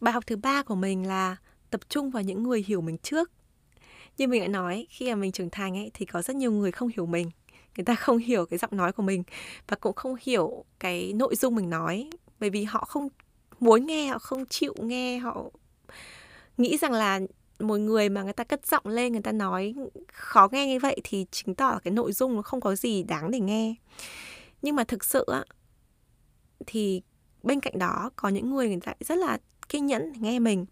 Bài 0.00 0.12
học 0.12 0.26
thứ 0.26 0.36
ba 0.36 0.62
của 0.62 0.74
mình 0.74 1.06
là 1.06 1.36
tập 1.70 1.80
trung 1.88 2.10
vào 2.10 2.22
những 2.22 2.42
người 2.42 2.64
hiểu 2.66 2.80
mình 2.80 2.98
trước. 2.98 3.30
Như 4.18 4.28
mình 4.28 4.42
đã 4.42 4.48
nói 4.48 4.86
khi 4.90 5.08
mà 5.08 5.14
mình 5.14 5.32
trưởng 5.32 5.50
thành 5.50 5.76
ấy 5.76 5.90
thì 5.94 6.06
có 6.06 6.22
rất 6.22 6.36
nhiều 6.36 6.52
người 6.52 6.72
không 6.72 6.90
hiểu 6.96 7.06
mình 7.06 7.30
người 7.78 7.84
ta 7.84 7.94
không 7.94 8.18
hiểu 8.18 8.46
cái 8.46 8.58
giọng 8.58 8.76
nói 8.76 8.92
của 8.92 9.02
mình 9.02 9.22
và 9.68 9.76
cũng 9.76 9.94
không 9.94 10.16
hiểu 10.20 10.64
cái 10.78 11.12
nội 11.12 11.36
dung 11.36 11.54
mình 11.54 11.70
nói. 11.70 12.10
Bởi 12.40 12.50
vì 12.50 12.64
họ 12.64 12.84
không 12.84 13.08
muốn 13.60 13.86
nghe, 13.86 14.06
họ 14.06 14.18
không 14.18 14.46
chịu 14.46 14.74
nghe. 14.78 15.18
Họ 15.18 15.44
nghĩ 16.56 16.76
rằng 16.76 16.92
là 16.92 17.20
một 17.58 17.76
người 17.76 18.08
mà 18.08 18.22
người 18.22 18.32
ta 18.32 18.44
cất 18.44 18.66
giọng 18.66 18.86
lên, 18.86 19.12
người 19.12 19.22
ta 19.22 19.32
nói 19.32 19.74
khó 20.12 20.48
nghe 20.52 20.66
như 20.66 20.78
vậy 20.78 21.00
thì 21.04 21.26
chứng 21.30 21.54
tỏ 21.54 21.70
là 21.70 21.78
cái 21.84 21.92
nội 21.92 22.12
dung 22.12 22.36
nó 22.36 22.42
không 22.42 22.60
có 22.60 22.74
gì 22.74 23.02
đáng 23.02 23.30
để 23.30 23.40
nghe. 23.40 23.74
Nhưng 24.62 24.76
mà 24.76 24.84
thực 24.84 25.04
sự 25.04 25.24
á, 25.32 25.44
thì 26.66 27.02
bên 27.42 27.60
cạnh 27.60 27.78
đó 27.78 28.10
có 28.16 28.28
những 28.28 28.50
người 28.50 28.68
người 28.68 28.80
ta 28.80 28.92
rất 29.00 29.18
là 29.18 29.38
kiên 29.68 29.86
nhẫn 29.86 30.12
nghe 30.20 30.38
mình 30.38 30.66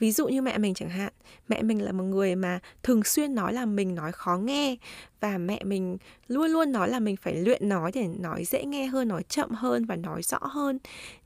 ví 0.00 0.12
dụ 0.12 0.28
như 0.28 0.42
mẹ 0.42 0.58
mình 0.58 0.74
chẳng 0.74 0.88
hạn, 0.88 1.12
mẹ 1.48 1.62
mình 1.62 1.82
là 1.82 1.92
một 1.92 2.04
người 2.04 2.36
mà 2.36 2.58
thường 2.82 3.04
xuyên 3.04 3.34
nói 3.34 3.52
là 3.52 3.66
mình 3.66 3.94
nói 3.94 4.12
khó 4.12 4.36
nghe 4.36 4.76
và 5.20 5.38
mẹ 5.38 5.64
mình 5.64 5.98
luôn 6.28 6.50
luôn 6.50 6.72
nói 6.72 6.88
là 6.88 7.00
mình 7.00 7.16
phải 7.16 7.34
luyện 7.34 7.68
nói 7.68 7.90
để 7.94 8.06
nói 8.06 8.44
dễ 8.44 8.64
nghe 8.64 8.86
hơn, 8.86 9.08
nói 9.08 9.22
chậm 9.28 9.50
hơn 9.50 9.84
và 9.84 9.96
nói 9.96 10.22
rõ 10.22 10.38
hơn 10.42 10.78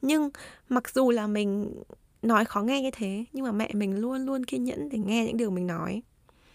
nhưng 0.03 0.31
mặc 0.69 0.91
dù 0.95 1.11
là 1.11 1.27
mình 1.27 1.83
nói 2.23 2.45
khó 2.45 2.63
nghe 2.63 2.83
như 2.83 2.91
thế, 2.91 3.25
nhưng 3.33 3.45
mà 3.45 3.53
mẹ 3.53 3.71
mình 3.75 4.01
luôn 4.01 4.27
luôn 4.27 4.45
kiên 4.45 4.65
nhẫn 4.65 4.89
để 4.89 4.99
nghe 4.99 5.25
những 5.27 5.37
điều 5.37 5.51
mình 5.51 5.67
nói 5.67 6.03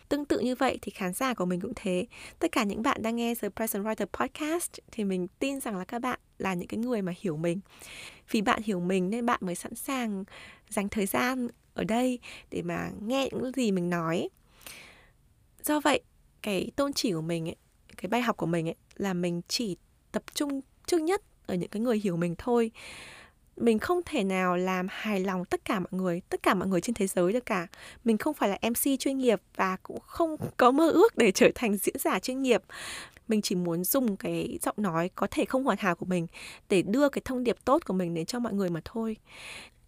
Tương 0.10 0.26
tự 0.26 0.40
như 0.40 0.56
vậy 0.56 0.80
thì 0.82 0.92
khán 0.92 1.14
giả 1.14 1.34
của 1.34 1.46
mình 1.46 1.62
cũng 1.62 1.74
thế. 1.76 2.06
Tất 2.40 2.52
cả 2.52 2.64
những 2.64 2.82
bạn 2.82 3.02
đang 3.02 3.16
nghe 3.16 3.36
The 3.36 3.50
Present 3.50 3.84
Writer 3.84 4.06
Podcast 4.06 4.72
thì 4.92 5.04
mình 5.04 5.28
tin 5.40 5.60
rằng 5.60 5.78
là 5.78 5.86
các 5.86 6.00
bạn 6.00 6.20
là 6.38 6.54
những 6.54 6.68
cái 6.68 6.78
người 6.78 7.02
mà 7.02 7.14
hiểu 7.20 7.38
mình. 7.38 7.60
Vì 8.32 8.42
bạn 8.42 8.62
hiểu 8.64 8.80
mình 8.80 9.10
nên 9.10 9.26
bạn 9.26 9.40
mới 9.44 9.56
sẵn 9.56 9.76
sàng 9.76 10.24
dành 10.70 10.90
thời 10.90 11.06
gian 11.06 11.48
ở 11.74 11.84
đây 11.84 12.20
để 12.52 12.62
mà 12.62 12.90
nghe 13.02 13.30
những 13.32 13.52
gì 13.52 13.72
mình 13.72 13.90
nói 13.90 14.30
do 15.64 15.80
vậy 15.80 16.02
cái 16.42 16.72
tôn 16.76 16.94
chỉ 16.94 17.12
của 17.12 17.22
mình 17.22 17.50
ấy, 17.50 17.56
cái 17.98 18.10
bài 18.10 18.22
học 18.22 18.38
của 18.38 18.46
mình 18.46 18.68
ấy 18.68 18.76
là 18.96 19.14
mình 19.14 19.42
chỉ 19.48 19.78
tập 20.12 20.24
trung 20.34 20.62
trước 20.86 21.02
nhất 21.02 21.22
ở 21.46 21.56
những 21.56 21.70
cái 21.70 21.82
người 21.82 22.00
hiểu 22.00 22.18
mình 22.18 22.36
thôi. 22.38 22.72
Mình 23.58 23.80
không 23.80 24.02
thể 24.06 24.24
nào 24.24 24.58
làm 24.58 24.88
hài 24.90 25.20
lòng 25.20 25.46
tất 25.46 25.66
cả 25.66 25.80
mọi 25.80 25.90
người 25.92 26.22
tất 26.30 26.44
cả 26.44 26.54
mọi 26.54 26.68
người 26.68 26.82
trên 26.82 26.94
thế 26.94 27.08
giới 27.08 27.34
được 27.34 27.46
cả. 27.46 27.68
Mình 28.04 28.18
không 28.18 28.34
phải 28.34 28.50
là 28.50 28.58
mc 28.70 29.00
chuyên 29.00 29.18
nghiệp 29.18 29.42
và 29.56 29.78
cũng 29.84 30.00
không 30.00 30.36
có 30.58 30.72
mơ 30.72 30.90
ước 30.90 31.18
để 31.18 31.32
trở 31.32 31.50
thành 31.56 31.78
diễn 31.78 31.96
giả 32.00 32.20
chuyên 32.20 32.42
nghiệp. 32.42 32.64
Mình 33.28 33.42
chỉ 33.42 33.56
muốn 33.56 33.84
dùng 33.84 34.18
cái 34.18 34.60
giọng 34.62 34.76
nói 34.78 35.10
có 35.16 35.28
thể 35.32 35.46
không 35.46 35.64
hoàn 35.64 35.78
hảo 35.78 35.96
của 35.96 36.06
mình 36.06 36.28
để 36.70 36.82
đưa 36.82 37.10
cái 37.10 37.22
thông 37.26 37.44
điệp 37.44 37.58
tốt 37.66 37.86
của 37.86 37.94
mình 37.94 38.14
đến 38.14 38.26
cho 38.26 38.40
mọi 38.40 38.54
người 38.54 38.70
mà 38.70 38.82
thôi 38.86 39.18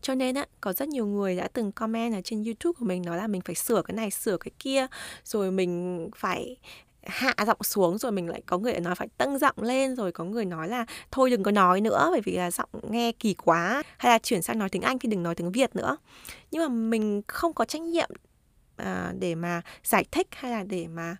cho 0.02 0.16
nên 0.16 0.36
á 0.36 0.46
có 0.62 0.74
rất 0.74 0.88
nhiều 0.90 1.06
người 1.06 1.36
đã 1.36 1.48
từng 1.54 1.72
comment 1.72 2.14
ở 2.14 2.22
trên 2.24 2.44
youtube 2.44 2.78
của 2.80 2.86
mình 2.86 3.02
nói 3.06 3.18
là 3.18 3.28
mình 3.28 3.42
phải 3.42 3.56
sửa 3.56 3.82
cái 3.82 3.96
này 3.96 4.12
sửa 4.12 4.38
cái 4.38 4.52
kia 4.60 4.88
rồi 5.24 5.52
mình 5.52 6.10
phải 6.16 6.58
hạ 7.04 7.36
giọng 7.48 7.64
xuống 7.64 7.98
rồi 7.98 8.12
mình 8.12 8.30
lại 8.30 8.42
có 8.46 8.58
người 8.58 8.80
nói 8.80 8.96
phải 8.96 9.08
tăng 9.18 9.40
giọng 9.40 9.56
lên 9.62 9.96
rồi 9.96 10.12
có 10.12 10.24
người 10.24 10.46
nói 10.46 10.68
là 10.68 10.86
thôi 11.12 11.30
đừng 11.30 11.44
có 11.44 11.52
nói 11.52 11.82
nữa 11.82 12.08
bởi 12.12 12.22
vì 12.22 12.32
là 12.32 12.52
giọng 12.52 12.70
nghe 12.90 13.12
kỳ 13.12 13.34
quá 13.34 13.84
hay 13.98 14.12
là 14.12 14.20
chuyển 14.20 14.42
sang 14.42 14.60
nói 14.60 14.70
tiếng 14.70 14.82
anh 14.82 15.00
thì 15.00 15.10
đừng 15.10 15.24
nói 15.24 15.36
tiếng 15.36 15.52
việt 15.52 15.76
nữa. 15.76 15.98
Nhưng 16.52 16.62
mà 16.62 16.68
mình 16.68 17.22
không 17.28 17.54
có 17.54 17.66
trách 17.66 17.82
nhiệm 17.82 18.10
à, 18.78 19.14
để 19.20 19.36
mà 19.36 19.62
giải 19.84 20.06
thích 20.12 20.28
hay 20.32 20.52
là 20.52 20.64
để 20.64 20.88
mà 20.88 21.16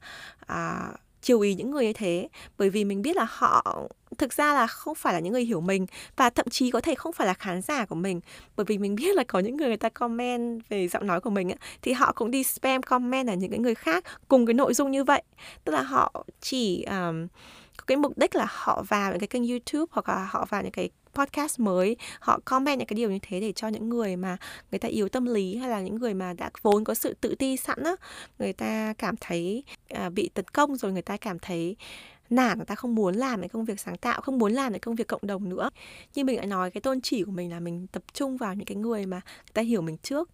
à, 0.46 0.92
chiều 1.22 1.42
ý 1.42 1.56
những 1.56 1.72
người 1.72 1.86
như 1.86 1.94
thế 1.94 2.28
bởi 2.58 2.70
vì 2.70 2.86
mình 2.86 3.02
biết 3.02 3.16
là 3.16 3.26
họ 3.30 3.88
thực 4.18 4.34
ra 4.34 4.54
là 4.54 4.68
không 4.68 4.96
phải 4.96 5.14
là 5.14 5.20
những 5.20 5.34
người 5.34 5.46
hiểu 5.46 5.62
mình 5.62 5.86
và 6.16 6.30
thậm 6.30 6.46
chí 6.50 6.72
có 6.72 6.82
thể 6.82 6.96
không 6.96 7.14
phải 7.14 7.28
là 7.28 7.34
khán 7.34 7.62
giả 7.62 7.86
của 7.86 7.96
mình. 7.96 8.20
Bởi 8.56 8.66
vì 8.66 8.78
mình 8.78 8.96
biết 9.02 9.16
là 9.16 9.24
có 9.24 9.40
những 9.40 9.58
người 9.58 9.68
người 9.68 9.78
ta 9.78 9.90
comment 9.90 10.62
về 10.70 10.88
giọng 10.88 11.08
nói 11.08 11.22
của 11.22 11.30
mình 11.30 11.52
ấy, 11.52 11.58
thì 11.82 11.94
họ 11.94 12.12
cũng 12.16 12.32
đi 12.32 12.44
spam 12.44 12.84
comment 12.84 13.28
ở 13.28 13.34
những 13.34 13.52
cái 13.52 13.60
người 13.60 13.76
khác 13.76 14.04
cùng 14.28 14.46
cái 14.46 14.54
nội 14.54 14.74
dung 14.74 14.92
như 14.92 15.04
vậy. 15.04 15.24
Tức 15.64 15.72
là 15.72 15.82
họ 15.82 16.26
chỉ 16.42 16.84
um, 16.84 17.28
có 17.78 17.84
cái 17.88 17.98
mục 17.98 18.18
đích 18.18 18.36
là 18.36 18.48
họ 18.50 18.84
vào 18.88 19.12
những 19.12 19.20
cái 19.20 19.28
kênh 19.28 19.48
YouTube 19.48 19.86
hoặc 19.92 20.10
là 20.10 20.28
họ 20.32 20.46
vào 20.50 20.62
những 20.62 20.72
cái 20.72 20.90
podcast 21.14 21.60
mới 21.60 21.98
họ 22.20 22.40
comment 22.46 22.80
những 22.80 22.88
cái 22.88 22.96
điều 22.96 23.12
như 23.12 23.20
thế 23.22 23.40
để 23.40 23.52
cho 23.52 23.68
những 23.68 23.90
người 23.90 24.16
mà 24.16 24.38
người 24.72 24.80
ta 24.80 24.88
yếu 24.90 25.10
tâm 25.10 25.26
lý 25.26 25.56
hay 25.56 25.70
là 25.70 25.82
những 25.82 25.96
người 25.96 26.14
mà 26.14 26.34
đã 26.34 26.50
vốn 26.62 26.84
có 26.84 26.94
sự 26.94 27.14
tự 27.22 27.36
ti 27.36 27.58
sẵn 27.58 27.84
á 27.84 27.96
người 28.40 28.54
ta 28.54 28.94
cảm 28.98 29.16
thấy 29.22 29.64
à, 29.90 30.10
bị 30.10 30.30
tấn 30.34 30.46
công 30.54 30.76
rồi 30.76 30.92
người 30.92 31.02
ta 31.02 31.18
cảm 31.18 31.40
thấy 31.40 31.76
nản 32.32 32.58
người 32.58 32.66
ta 32.66 32.76
không 32.76 32.96
muốn 32.96 33.16
làm 33.16 33.42
cái 33.42 33.50
công 33.50 33.66
việc 33.66 33.80
sáng 33.80 33.98
tạo, 33.98 34.22
không 34.22 34.38
muốn 34.38 34.52
làm 34.52 34.74
cái 34.74 34.80
công 34.80 34.96
việc 34.96 35.08
cộng 35.08 35.28
đồng 35.28 35.50
nữa. 35.50 35.70
Như 36.16 36.24
mình 36.24 36.38
đã 36.38 36.46
nói, 36.46 36.72
cái 36.72 36.82
tôn 36.82 37.02
chỉ 37.02 37.24
của 37.24 37.32
mình 37.32 37.52
là 37.52 37.60
mình 37.60 37.88
tập 37.88 38.04
trung 38.14 38.38
vào 38.38 38.54
những 38.54 38.66
cái 38.66 38.78
người 38.78 39.06
mà 39.06 39.18
người 39.18 39.54
ta 39.54 39.62
hiểu 39.62 39.82
mình 39.82 39.98
trước. 39.98 40.30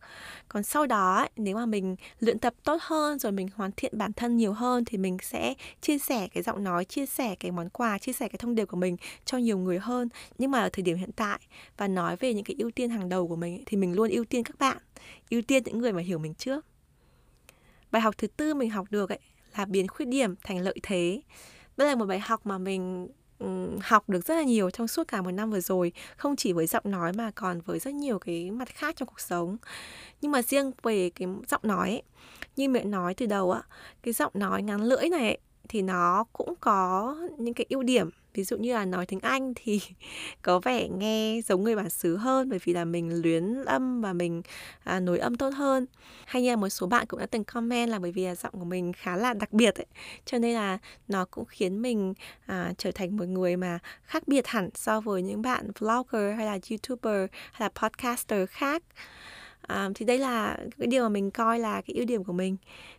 Còn 0.47 0.63
sau 0.63 0.85
đó 0.85 1.27
nếu 1.35 1.55
mà 1.55 1.65
mình 1.65 1.95
luyện 2.19 2.39
tập 2.39 2.53
tốt 2.63 2.77
hơn 2.81 3.19
rồi 3.19 3.31
mình 3.31 3.47
hoàn 3.55 3.71
thiện 3.77 3.97
bản 3.97 4.13
thân 4.13 4.37
nhiều 4.37 4.53
hơn 4.53 4.85
thì 4.85 4.97
mình 4.97 5.17
sẽ 5.21 5.53
chia 5.81 5.97
sẻ 5.97 6.27
cái 6.27 6.43
giọng 6.43 6.63
nói, 6.63 6.85
chia 6.85 7.05
sẻ 7.05 7.35
cái 7.35 7.51
món 7.51 7.69
quà, 7.69 7.97
chia 7.97 8.13
sẻ 8.13 8.27
cái 8.27 8.37
thông 8.39 8.55
điệp 8.55 8.65
của 8.65 8.77
mình 8.77 8.97
cho 9.25 9.37
nhiều 9.37 9.57
người 9.57 9.79
hơn. 9.79 10.09
Nhưng 10.37 10.51
mà 10.51 10.59
ở 10.59 10.69
thời 10.73 10.83
điểm 10.83 10.97
hiện 10.97 11.11
tại 11.15 11.39
và 11.77 11.87
nói 11.87 12.15
về 12.15 12.33
những 12.33 12.45
cái 12.45 12.55
ưu 12.59 12.71
tiên 12.71 12.89
hàng 12.89 13.09
đầu 13.09 13.27
của 13.27 13.35
mình 13.35 13.63
thì 13.65 13.77
mình 13.77 13.93
luôn 13.93 14.09
ưu 14.09 14.25
tiên 14.25 14.43
các 14.43 14.59
bạn, 14.59 14.77
ưu 15.29 15.41
tiên 15.41 15.63
những 15.65 15.79
người 15.79 15.93
mà 15.93 16.01
hiểu 16.01 16.19
mình 16.19 16.33
trước. 16.33 16.65
Bài 17.91 18.01
học 18.01 18.15
thứ 18.17 18.27
tư 18.27 18.53
mình 18.53 18.69
học 18.69 18.87
được 18.89 19.09
ấy 19.09 19.19
là 19.57 19.65
biến 19.65 19.87
khuyết 19.87 20.05
điểm 20.05 20.35
thành 20.43 20.59
lợi 20.59 20.75
thế 20.83 21.21
đây 21.77 21.87
là 21.87 21.95
một 21.95 22.05
bài 22.05 22.19
học 22.19 22.45
mà 22.45 22.57
mình 22.57 23.07
học 23.81 24.09
được 24.09 24.25
rất 24.25 24.35
là 24.35 24.43
nhiều 24.43 24.69
trong 24.69 24.87
suốt 24.87 25.07
cả 25.07 25.21
một 25.21 25.31
năm 25.31 25.51
vừa 25.51 25.59
rồi 25.59 25.91
không 26.17 26.35
chỉ 26.35 26.53
với 26.53 26.67
giọng 26.67 26.83
nói 26.85 27.13
mà 27.13 27.31
còn 27.31 27.61
với 27.61 27.79
rất 27.79 27.93
nhiều 27.93 28.19
cái 28.19 28.51
mặt 28.51 28.67
khác 28.67 28.95
trong 28.95 29.07
cuộc 29.07 29.19
sống. 29.19 29.57
Nhưng 30.21 30.31
mà 30.31 30.41
riêng 30.41 30.71
về 30.83 31.09
cái 31.09 31.27
giọng 31.47 31.61
nói 31.63 31.89
ấy, 31.89 32.03
như 32.55 32.69
mẹ 32.69 32.83
nói 32.83 33.13
từ 33.13 33.25
đầu 33.25 33.51
á 33.51 33.61
cái 34.03 34.13
giọng 34.13 34.31
nói 34.35 34.63
ngắn 34.63 34.83
lưỡi 34.83 35.09
này 35.09 35.27
ấy, 35.27 35.37
thì 35.69 35.81
nó 35.81 36.23
cũng 36.33 36.53
có 36.59 37.15
những 37.37 37.53
cái 37.53 37.65
ưu 37.69 37.83
điểm 37.83 38.09
ví 38.37 38.43
dụ 38.43 38.57
như 38.57 38.73
là 38.73 38.85
nói 38.85 39.05
tiếng 39.05 39.19
Anh 39.19 39.53
thì 39.55 39.81
có 40.41 40.59
vẻ 40.59 40.87
nghe 40.87 41.41
giống 41.45 41.63
người 41.63 41.75
bản 41.75 41.89
xứ 41.89 42.17
hơn 42.17 42.49
bởi 42.49 42.59
vì 42.63 42.73
là 42.73 42.85
mình 42.85 43.21
luyến 43.21 43.65
âm 43.65 44.01
và 44.01 44.13
mình 44.13 44.41
à, 44.83 44.99
nối 44.99 45.19
âm 45.19 45.35
tốt 45.35 45.49
hơn. 45.49 45.85
Hay 46.25 46.41
như 46.41 46.49
là 46.49 46.55
một 46.55 46.69
số 46.69 46.87
bạn 46.87 47.05
cũng 47.07 47.19
đã 47.19 47.25
từng 47.25 47.43
comment 47.43 47.89
là 47.89 47.99
bởi 47.99 48.11
vì 48.11 48.25
là 48.25 48.35
giọng 48.35 48.53
của 48.53 48.65
mình 48.65 48.93
khá 48.93 49.15
là 49.15 49.33
đặc 49.33 49.53
biệt 49.53 49.75
ấy 49.75 49.85
cho 50.25 50.37
nên 50.37 50.55
là 50.55 50.77
nó 51.07 51.25
cũng 51.31 51.45
khiến 51.45 51.81
mình 51.81 52.13
à, 52.45 52.73
trở 52.77 52.91
thành 52.91 53.17
một 53.17 53.27
người 53.27 53.57
mà 53.57 53.79
khác 54.03 54.27
biệt 54.27 54.47
hẳn 54.47 54.69
so 54.75 55.01
với 55.01 55.21
những 55.21 55.41
bạn 55.41 55.71
vlogger 55.79 56.37
hay 56.37 56.45
là 56.45 56.59
youtuber 56.69 57.29
hay 57.51 57.59
là 57.59 57.69
podcaster 57.69 58.49
khác. 58.49 58.83
À, 59.61 59.89
thì 59.95 60.05
đây 60.05 60.17
là 60.17 60.57
cái 60.77 60.87
điều 60.87 61.03
mà 61.03 61.09
mình 61.09 61.31
coi 61.31 61.59
là 61.59 61.81
cái 61.81 61.95
ưu 61.95 62.05
điểm 62.05 62.23
của 62.23 62.33
mình. 62.33 62.57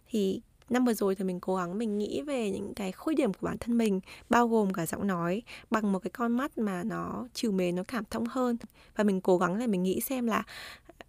Thì 0.08 0.40
năm 0.70 0.84
vừa 0.84 0.94
rồi 0.94 1.14
thì 1.14 1.24
mình 1.24 1.40
cố 1.40 1.56
gắng 1.56 1.78
mình 1.78 1.98
nghĩ 1.98 2.22
về 2.22 2.50
những 2.50 2.74
cái 2.74 2.92
khuyết 2.92 3.14
điểm 3.14 3.32
của 3.32 3.46
bản 3.46 3.58
thân 3.58 3.78
mình 3.78 4.00
bao 4.30 4.48
gồm 4.48 4.72
cả 4.72 4.86
giọng 4.86 5.06
nói 5.06 5.42
bằng 5.70 5.92
một 5.92 5.98
cái 5.98 6.10
con 6.10 6.36
mắt 6.36 6.58
mà 6.58 6.84
nó 6.84 7.28
chiều 7.34 7.52
mến 7.52 7.76
nó 7.76 7.82
cảm 7.88 8.04
thông 8.10 8.26
hơn. 8.26 8.56
Và 8.96 9.04
mình 9.04 9.20
cố 9.20 9.38
gắng 9.38 9.54
là 9.54 9.66
mình 9.66 9.82
nghĩ 9.82 10.00
xem 10.00 10.26
là 10.26 10.42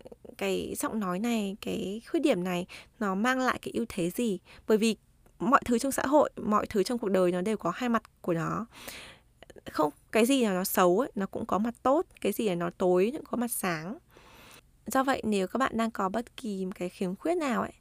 ờ, 0.04 0.10
cái 0.38 0.74
giọng 0.78 1.00
nói 1.00 1.20
này 1.20 1.56
cái 1.62 2.02
khuyết 2.12 2.20
điểm 2.20 2.44
này 2.44 2.66
nó 3.00 3.16
mang 3.16 3.40
lại 3.40 3.60
cái 3.62 3.72
ưu 3.74 3.86
thế 3.90 4.10
gì? 4.10 4.40
Bởi 4.68 4.78
vì 4.78 4.96
mọi 5.40 5.62
thứ 5.66 5.80
trong 5.80 5.92
xã 5.92 6.04
hội 6.06 6.30
mọi 6.38 6.66
thứ 6.66 6.84
trong 6.84 6.98
cuộc 6.98 7.10
đời 7.10 7.32
nó 7.32 7.42
đều 7.42 7.58
có 7.58 7.72
hai 7.76 7.90
mặt 7.90 8.04
của 8.22 8.34
nó. 8.34 8.66
Không 9.72 9.94
cái 10.12 10.26
gì 10.26 10.44
là 10.44 10.54
nó 10.54 10.64
xấu 10.64 11.00
ấy, 11.00 11.12
nó 11.16 11.26
cũng 11.26 11.46
có 11.46 11.58
mặt 11.58 11.74
tốt 11.84 12.06
cái 12.22 12.32
gì 12.32 12.50
là 12.50 12.56
nó 12.56 12.70
tối 12.78 13.12
cũng 13.14 13.26
có 13.26 13.38
mặt 13.38 13.52
sáng 13.52 13.98
do 14.90 15.04
vậy, 15.04 15.22
nếu 15.26 15.48
các 15.48 15.58
bạn 15.58 15.78
đang 15.78 15.92
có 15.92 16.10
bất 16.10 16.38
kỳ 16.38 16.66
một 16.66 16.72
cái 16.76 16.90
khiếm 16.90 17.16
khuyết 17.16 17.36
nào 17.36 17.62
ấy, 17.62 17.74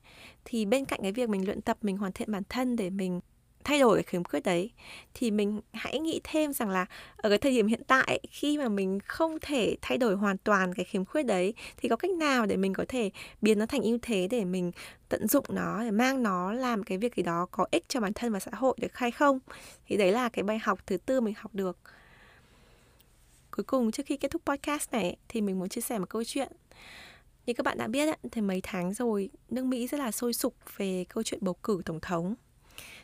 thì 0.45 0.67
bên 0.67 0.85
cạnh 0.85 1.00
cái 1.03 1.12
việc 1.12 1.29
mình 1.29 1.47
luyện 1.47 1.61
tập, 1.61 1.79
mình 1.83 1.97
hoàn 1.97 2.12
thiện 2.12 2.33
bản 2.33 2.43
thân 2.49 2.77
để 2.77 2.91
mình 2.91 3.21
thay 3.65 3.81
đổi 3.81 3.97
cái 3.97 4.03
khiếm 4.03 4.25
khuyết 4.25 4.41
đấy, 4.45 4.71
thì 5.15 5.31
mình 5.31 5.61
hãy 5.73 5.99
nghĩ 5.99 6.21
thêm 6.25 6.53
rằng 6.53 6.71
là 6.71 6.87
ở 7.17 7.29
cái 7.29 7.38
thời 7.38 7.53
điểm 7.53 7.67
hiện 7.67 7.83
tại 7.87 8.21
khi 8.31 8.59
mà 8.59 8.69
mình 8.69 8.99
không 9.05 9.38
thể 9.41 9.77
thay 9.83 9.99
đổi 9.99 10.15
hoàn 10.15 10.38
toàn 10.38 10.75
cái 10.75 10.85
khiếm 10.85 11.05
khuyết 11.05 11.23
đấy, 11.23 11.55
thì 11.77 11.88
có 11.88 11.97
cách 11.97 12.11
nào 12.11 12.47
để 12.47 12.57
mình 12.57 12.75
có 12.75 12.85
thể 12.88 13.11
biến 13.43 13.59
nó 13.59 13.67
thành 13.67 13.83
ưu 13.83 13.99
thế 14.03 14.29
để 14.31 14.45
mình 14.45 14.73
tận 15.09 15.29
dụng 15.29 15.45
nó, 15.49 15.85
để 15.85 15.91
mang 15.91 16.23
nó 16.23 16.53
làm 16.53 16.83
cái 16.83 16.99
việc 16.99 17.17
gì 17.17 17.23
đó 17.23 17.47
có 17.50 17.67
ích 17.71 17.85
cho 17.89 18.00
bản 18.00 18.13
thân 18.13 18.32
và 18.32 18.41
xã 18.41 18.50
hội 18.54 18.76
được 18.80 18.97
hay 18.97 19.11
không? 19.11 19.39
Thì 19.87 19.97
đấy 19.97 20.13
là 20.13 20.28
cái 20.28 20.43
bài 20.43 20.59
học 20.59 20.78
thứ 20.87 20.97
tư 20.97 21.21
mình 21.21 21.35
học 21.37 21.54
được. 21.54 21.78
Cuối 23.50 23.65
cùng, 23.65 23.91
trước 23.91 24.06
khi 24.06 24.17
kết 24.17 24.30
thúc 24.30 24.43
podcast 24.47 24.93
này 24.93 25.17
thì 25.28 25.41
mình 25.41 25.59
muốn 25.59 25.69
chia 25.69 25.80
sẻ 25.80 25.99
một 25.99 26.09
câu 26.09 26.25
chuyện 26.25 26.52
như 27.49 27.54
các 27.54 27.63
bạn 27.63 27.78
đã 27.78 27.87
biết 27.87 28.19
thì 28.32 28.41
mấy 28.41 28.61
tháng 28.63 28.95
rồi 28.95 29.30
nước 29.50 29.65
Mỹ 29.65 29.87
rất 29.87 30.00
là 30.00 30.11
sôi 30.11 30.32
sục 30.32 30.54
về 30.76 31.04
câu 31.08 31.23
chuyện 31.23 31.41
bầu 31.43 31.54
cử 31.54 31.82
tổng 31.84 32.00
thống. 32.00 32.34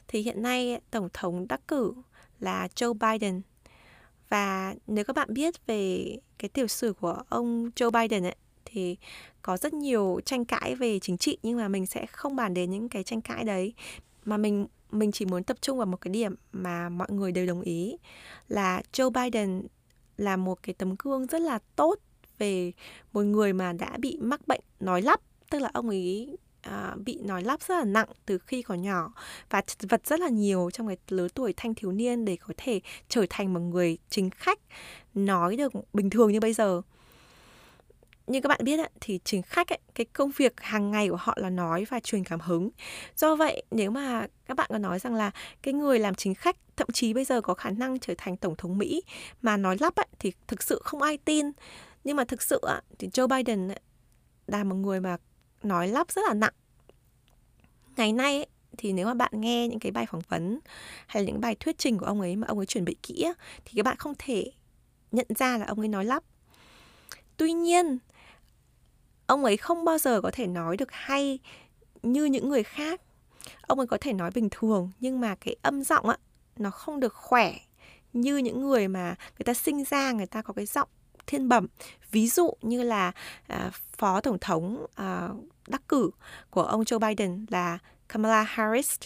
Thì 0.08 0.20
hiện 0.20 0.42
nay 0.42 0.80
tổng 0.90 1.08
thống 1.12 1.48
đắc 1.48 1.60
cử 1.68 1.92
là 2.40 2.68
Joe 2.74 2.94
Biden. 2.94 3.42
Và 4.28 4.74
nếu 4.86 5.04
các 5.04 5.16
bạn 5.16 5.34
biết 5.34 5.66
về 5.66 6.16
cái 6.38 6.48
tiểu 6.48 6.66
sử 6.66 6.92
của 6.92 7.22
ông 7.28 7.70
Joe 7.76 7.90
Biden 7.90 8.22
ấy, 8.22 8.36
thì 8.64 8.96
có 9.42 9.56
rất 9.56 9.74
nhiều 9.74 10.20
tranh 10.24 10.44
cãi 10.44 10.74
về 10.74 10.98
chính 10.98 11.18
trị 11.18 11.38
nhưng 11.42 11.58
mà 11.58 11.68
mình 11.68 11.86
sẽ 11.86 12.06
không 12.06 12.36
bàn 12.36 12.54
đến 12.54 12.70
những 12.70 12.88
cái 12.88 13.02
tranh 13.02 13.20
cãi 13.20 13.44
đấy 13.44 13.74
mà 14.24 14.36
mình 14.36 14.66
mình 14.90 15.12
chỉ 15.12 15.24
muốn 15.24 15.44
tập 15.44 15.56
trung 15.60 15.76
vào 15.76 15.86
một 15.86 16.00
cái 16.00 16.12
điểm 16.12 16.34
mà 16.52 16.88
mọi 16.88 17.08
người 17.10 17.32
đều 17.32 17.46
đồng 17.46 17.60
ý 17.60 17.96
là 18.48 18.82
Joe 18.92 19.10
Biden 19.10 19.66
là 20.16 20.36
một 20.36 20.62
cái 20.62 20.74
tấm 20.74 20.94
gương 20.98 21.26
rất 21.26 21.42
là 21.42 21.58
tốt 21.76 21.98
về 22.38 22.72
một 23.12 23.22
người 23.22 23.52
mà 23.52 23.72
đã 23.72 23.96
bị 23.98 24.18
mắc 24.20 24.46
bệnh 24.46 24.60
nói 24.80 25.02
lắp 25.02 25.20
tức 25.50 25.58
là 25.58 25.70
ông 25.72 25.88
ấy 25.88 26.36
à, 26.60 26.94
bị 27.04 27.18
nói 27.22 27.42
lắp 27.42 27.62
rất 27.62 27.78
là 27.78 27.84
nặng 27.84 28.08
từ 28.26 28.38
khi 28.38 28.62
còn 28.62 28.82
nhỏ 28.82 29.12
và 29.50 29.60
chật 29.60 29.90
vật 29.90 30.06
rất 30.06 30.20
là 30.20 30.28
nhiều 30.28 30.70
trong 30.72 30.88
cái 30.88 30.96
lứa 31.08 31.28
tuổi 31.34 31.54
thanh 31.56 31.74
thiếu 31.74 31.92
niên 31.92 32.24
để 32.24 32.36
có 32.36 32.54
thể 32.56 32.80
trở 33.08 33.26
thành 33.30 33.52
một 33.52 33.60
người 33.60 33.98
chính 34.10 34.30
khách 34.30 34.58
nói 35.14 35.56
được 35.56 35.72
bình 35.92 36.10
thường 36.10 36.32
như 36.32 36.40
bây 36.40 36.52
giờ. 36.52 36.82
Như 38.26 38.40
các 38.40 38.48
bạn 38.48 38.60
biết 38.64 38.78
ấy, 38.78 38.90
thì 39.00 39.20
chính 39.24 39.42
khách 39.42 39.68
ấy, 39.68 39.78
cái 39.94 40.06
công 40.12 40.30
việc 40.36 40.60
hàng 40.60 40.90
ngày 40.90 41.08
của 41.08 41.16
họ 41.16 41.34
là 41.36 41.50
nói 41.50 41.84
và 41.90 42.00
truyền 42.00 42.24
cảm 42.24 42.40
hứng. 42.40 42.70
Do 43.16 43.36
vậy 43.36 43.62
nếu 43.70 43.90
mà 43.90 44.26
các 44.46 44.56
bạn 44.56 44.70
có 44.72 44.78
nói 44.78 44.98
rằng 44.98 45.14
là 45.14 45.30
cái 45.62 45.74
người 45.74 45.98
làm 45.98 46.14
chính 46.14 46.34
khách 46.34 46.56
thậm 46.76 46.88
chí 46.92 47.14
bây 47.14 47.24
giờ 47.24 47.40
có 47.40 47.54
khả 47.54 47.70
năng 47.70 47.98
trở 47.98 48.14
thành 48.18 48.36
tổng 48.36 48.56
thống 48.56 48.78
mỹ 48.78 49.02
mà 49.42 49.56
nói 49.56 49.76
lắp 49.80 49.94
ấy, 49.94 50.06
thì 50.18 50.32
thực 50.46 50.62
sự 50.62 50.80
không 50.84 51.02
ai 51.02 51.18
tin 51.18 51.50
nhưng 52.04 52.16
mà 52.16 52.24
thực 52.24 52.42
sự 52.42 52.60
thì 52.98 53.08
Joe 53.08 53.28
Biden 53.28 53.70
là 54.46 54.64
một 54.64 54.74
người 54.74 55.00
mà 55.00 55.16
nói 55.62 55.88
lắp 55.88 56.12
rất 56.12 56.22
là 56.28 56.34
nặng. 56.34 56.52
Ngày 57.96 58.12
nay 58.12 58.46
thì 58.78 58.92
nếu 58.92 59.06
mà 59.06 59.14
bạn 59.14 59.32
nghe 59.34 59.68
những 59.68 59.78
cái 59.78 59.92
bài 59.92 60.06
phỏng 60.06 60.22
vấn 60.28 60.58
hay 61.06 61.22
là 61.22 61.26
những 61.26 61.40
bài 61.40 61.54
thuyết 61.60 61.78
trình 61.78 61.98
của 61.98 62.06
ông 62.06 62.20
ấy 62.20 62.36
mà 62.36 62.46
ông 62.46 62.58
ấy 62.58 62.66
chuẩn 62.66 62.84
bị 62.84 62.96
kỹ 63.02 63.26
thì 63.64 63.72
các 63.76 63.82
bạn 63.82 63.96
không 63.96 64.14
thể 64.18 64.50
nhận 65.12 65.26
ra 65.38 65.58
là 65.58 65.66
ông 65.66 65.80
ấy 65.80 65.88
nói 65.88 66.04
lắp. 66.04 66.22
Tuy 67.36 67.52
nhiên, 67.52 67.98
ông 69.26 69.44
ấy 69.44 69.56
không 69.56 69.84
bao 69.84 69.98
giờ 69.98 70.20
có 70.20 70.30
thể 70.30 70.46
nói 70.46 70.76
được 70.76 70.92
hay 70.92 71.38
như 72.02 72.24
những 72.24 72.48
người 72.48 72.62
khác. 72.62 73.00
Ông 73.62 73.78
ấy 73.78 73.86
có 73.86 73.98
thể 74.00 74.12
nói 74.12 74.30
bình 74.34 74.48
thường, 74.50 74.90
nhưng 75.00 75.20
mà 75.20 75.34
cái 75.34 75.56
âm 75.62 75.84
giọng 75.84 76.08
á, 76.08 76.16
nó 76.56 76.70
không 76.70 77.00
được 77.00 77.14
khỏe 77.14 77.54
như 78.12 78.36
những 78.36 78.60
người 78.60 78.88
mà 78.88 79.16
người 79.38 79.44
ta 79.44 79.54
sinh 79.54 79.84
ra, 79.84 80.12
người 80.12 80.26
ta 80.26 80.42
có 80.42 80.54
cái 80.54 80.66
giọng 80.66 80.88
thiên 81.26 81.48
bẩm. 81.48 81.66
Ví 82.10 82.28
dụ 82.28 82.52
như 82.62 82.82
là 82.82 83.12
à, 83.46 83.70
phó 83.98 84.20
tổng 84.20 84.38
thống 84.40 84.86
à, 84.94 85.28
đắc 85.68 85.82
cử 85.88 86.10
của 86.50 86.62
ông 86.62 86.82
Joe 86.82 86.98
Biden 86.98 87.46
là 87.50 87.78
Kamala 88.08 88.42
Harris. 88.42 88.98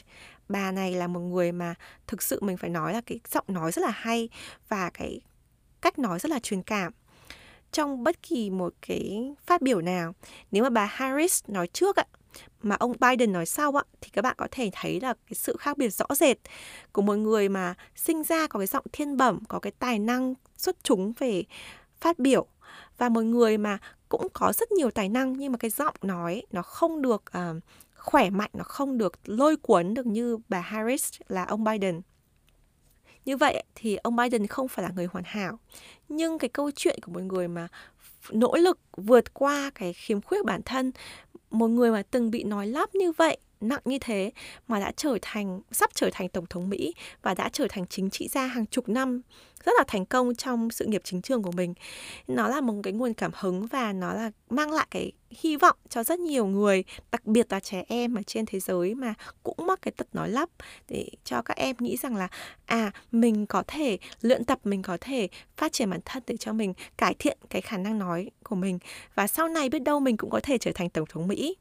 Bà 0.48 0.72
này 0.72 0.94
là 0.94 1.07
một 1.07 1.20
người 1.20 1.52
mà 1.52 1.74
thực 2.07 2.22
sự 2.22 2.40
mình 2.42 2.57
phải 2.57 2.70
nói 2.70 2.92
là 2.92 3.00
cái 3.00 3.20
giọng 3.31 3.44
nói 3.48 3.72
rất 3.72 3.83
là 3.83 3.90
hay 3.90 4.28
và 4.68 4.90
cái 4.90 5.20
cách 5.81 5.98
nói 5.98 6.18
rất 6.18 6.31
là 6.31 6.38
truyền 6.38 6.62
cảm. 6.62 6.92
Trong 7.72 8.04
bất 8.04 8.22
kỳ 8.22 8.50
một 8.50 8.74
cái 8.83 9.35
phát 9.46 9.62
biểu 9.62 9.81
nào 9.81 10.14
nếu 10.50 10.62
mà 10.62 10.70
bà 10.70 10.85
Harris 10.85 11.44
nói 11.48 11.66
trước 11.66 11.96
ạ 11.96 12.04
mà 12.62 12.76
ông 12.76 12.92
Biden 13.00 13.33
nói 13.33 13.46
sau 13.46 13.78
ạ 13.78 13.85
thì 14.00 14.11
các 14.12 14.22
bạn 14.22 14.35
có 14.38 14.48
thể 14.50 14.70
thấy 14.72 15.00
là 15.00 15.14
cái 15.14 15.35
sự 15.35 15.57
khác 15.61 15.78
biệt 15.78 15.88
rõ 15.88 16.07
rệt. 16.11 16.37
Của 16.92 17.02
một 17.02 17.14
người 17.14 17.48
mà 17.48 17.74
sinh 17.96 18.22
ra 18.22 18.46
có 18.46 18.59
cái 18.59 18.66
giọng 18.66 18.85
thiên 18.92 19.16
bẩm 19.16 19.44
có 19.48 19.59
cái 19.59 19.72
tài 19.78 19.98
năng 19.98 20.35
xuất 20.57 20.76
chúng 20.83 21.12
về 21.18 21.44
phát 22.00 22.18
biểu. 22.18 22.46
Và 22.98 23.08
một 23.08 23.20
người 23.20 23.58
mà 23.58 23.78
cũng 24.08 24.28
có 24.32 24.52
rất 24.52 24.72
nhiều 24.72 24.90
tài 24.90 25.08
năng 25.08 25.32
nhưng 25.32 25.52
mà 25.52 25.58
cái 25.58 25.70
giọng 25.70 25.94
nói 26.02 26.42
nó 26.52 26.62
không 26.62 27.02
được 27.02 27.24
uh, 27.38 27.62
khỏe 27.94 28.30
mạnh 28.30 28.50
nó 28.52 28.64
không 28.64 28.98
được 28.98 29.12
lôi 29.24 29.56
cuốn 29.56 29.94
được 29.94 30.06
như 30.06 30.38
bà 30.48 30.61
Harris 30.61 31.20
là 31.28 31.44
ông 31.44 31.64
Biden. 31.64 32.00
Như 33.24 33.37
vậy 33.37 33.64
thì 33.74 33.96
ông 33.96 34.16
Biden 34.16 34.46
không 34.46 34.68
phải 34.68 34.82
là 34.82 34.90
người 34.94 35.06
hoàn 35.06 35.24
hảo. 35.26 35.58
Nhưng 36.08 36.38
cái 36.38 36.48
câu 36.48 36.70
chuyện 36.70 36.98
của 37.02 37.12
một 37.12 37.22
người 37.22 37.48
mà 37.48 37.68
nỗ 38.30 38.56
lực 38.56 38.80
vượt 38.96 39.34
qua 39.34 39.70
cái 39.74 39.92
khiếm 39.92 40.20
khuyết 40.20 40.44
bản 40.44 40.62
thân 40.64 40.92
một 41.50 41.68
người 41.68 41.90
mà 41.90 42.02
từng 42.11 42.30
bị 42.30 42.44
nói 42.44 42.66
lắp 42.66 42.94
như 42.94 43.12
vậy 43.12 43.38
nặng 43.61 43.81
như 43.85 43.99
thế 43.99 44.31
mà 44.68 44.81
đã 44.81 44.92
trở 44.97 45.18
thành 45.23 45.61
sắp 45.73 45.90
trở 45.94 46.11
thành 46.12 46.29
tổng 46.29 46.47
thống 46.47 46.68
Mỹ 46.68 46.94
và 47.23 47.35
đã 47.35 47.49
trở 47.53 47.66
thành 47.68 47.87
chính 47.87 48.11
trị 48.11 48.29
gia 48.29 48.47
hàng 48.47 48.66
chục 48.66 48.88
năm 48.88 49.23
rất 49.64 49.73
là 49.79 49.85
thành 49.88 50.07
công 50.07 50.35
trong 50.35 50.71
sự 50.71 50.87
nghiệp 50.87 51.01
chính 51.05 51.23
trường 51.23 51.42
của 51.42 51.51
mình. 51.51 51.75
Nó 52.27 52.49
là 52.49 52.61
một 52.61 52.75
cái 52.83 52.92
nguồn 52.92 53.14
cảm 53.14 53.31
hứng 53.35 53.66
và 53.66 53.92
nó 53.92 54.14
là 54.14 54.31
mang 54.51 54.73
lại 54.73 54.87
cái 54.90 55.12
hy 55.31 55.57
vọng 55.57 55.77
cho 55.88 56.05
rất 56.05 56.18
nhiều 56.18 56.47
người, 56.47 56.85
đặc 57.12 57.27
biệt 57.27 57.53
là 57.53 57.61
trẻ 57.61 57.85
em 57.88 58.14
ở 58.14 58.23
trên 58.23 58.47
thế 58.47 58.61
giới 58.61 58.94
mà 58.94 59.14
cũng 59.42 59.57
mắc 59.66 59.79
cái 59.83 59.92
tật 59.92 60.07
nói 60.12 60.29
lắp 60.29 60.49
để 60.88 61.09
cho 61.25 61.42
các 61.42 61.57
em 61.57 61.77
nghĩ 61.79 61.97
rằng 61.97 62.16
là 62.16 62.29
à 62.66 62.92
mình 63.12 63.47
có 63.47 63.62
thể 63.66 63.99
luyện 64.21 64.44
tập, 64.44 64.59
mình 64.64 64.83
có 64.83 64.99
thể 65.01 65.29
phát 65.57 65.73
triển 65.73 65.90
bản 65.90 66.01
thân 66.05 66.23
để 66.27 66.37
cho 66.37 66.53
mình 66.53 66.75
cải 66.99 67.14
thiện 67.18 67.38
cái 67.51 67.62
khả 67.62 67.77
năng 67.77 67.99
nói 67.99 68.31
của 68.44 68.57
mình 68.57 68.79
và 69.14 69.27
sau 69.27 69.49
này 69.49 69.68
biết 69.68 69.83
đâu 69.83 70.01
mình 70.01 70.16
cũng 70.16 70.31
có 70.31 70.40
thể 70.42 70.59
trở 70.59 70.71
thành 70.75 70.90
tổng 70.90 71.07
thống 71.09 71.29
Mỹ 71.29 71.57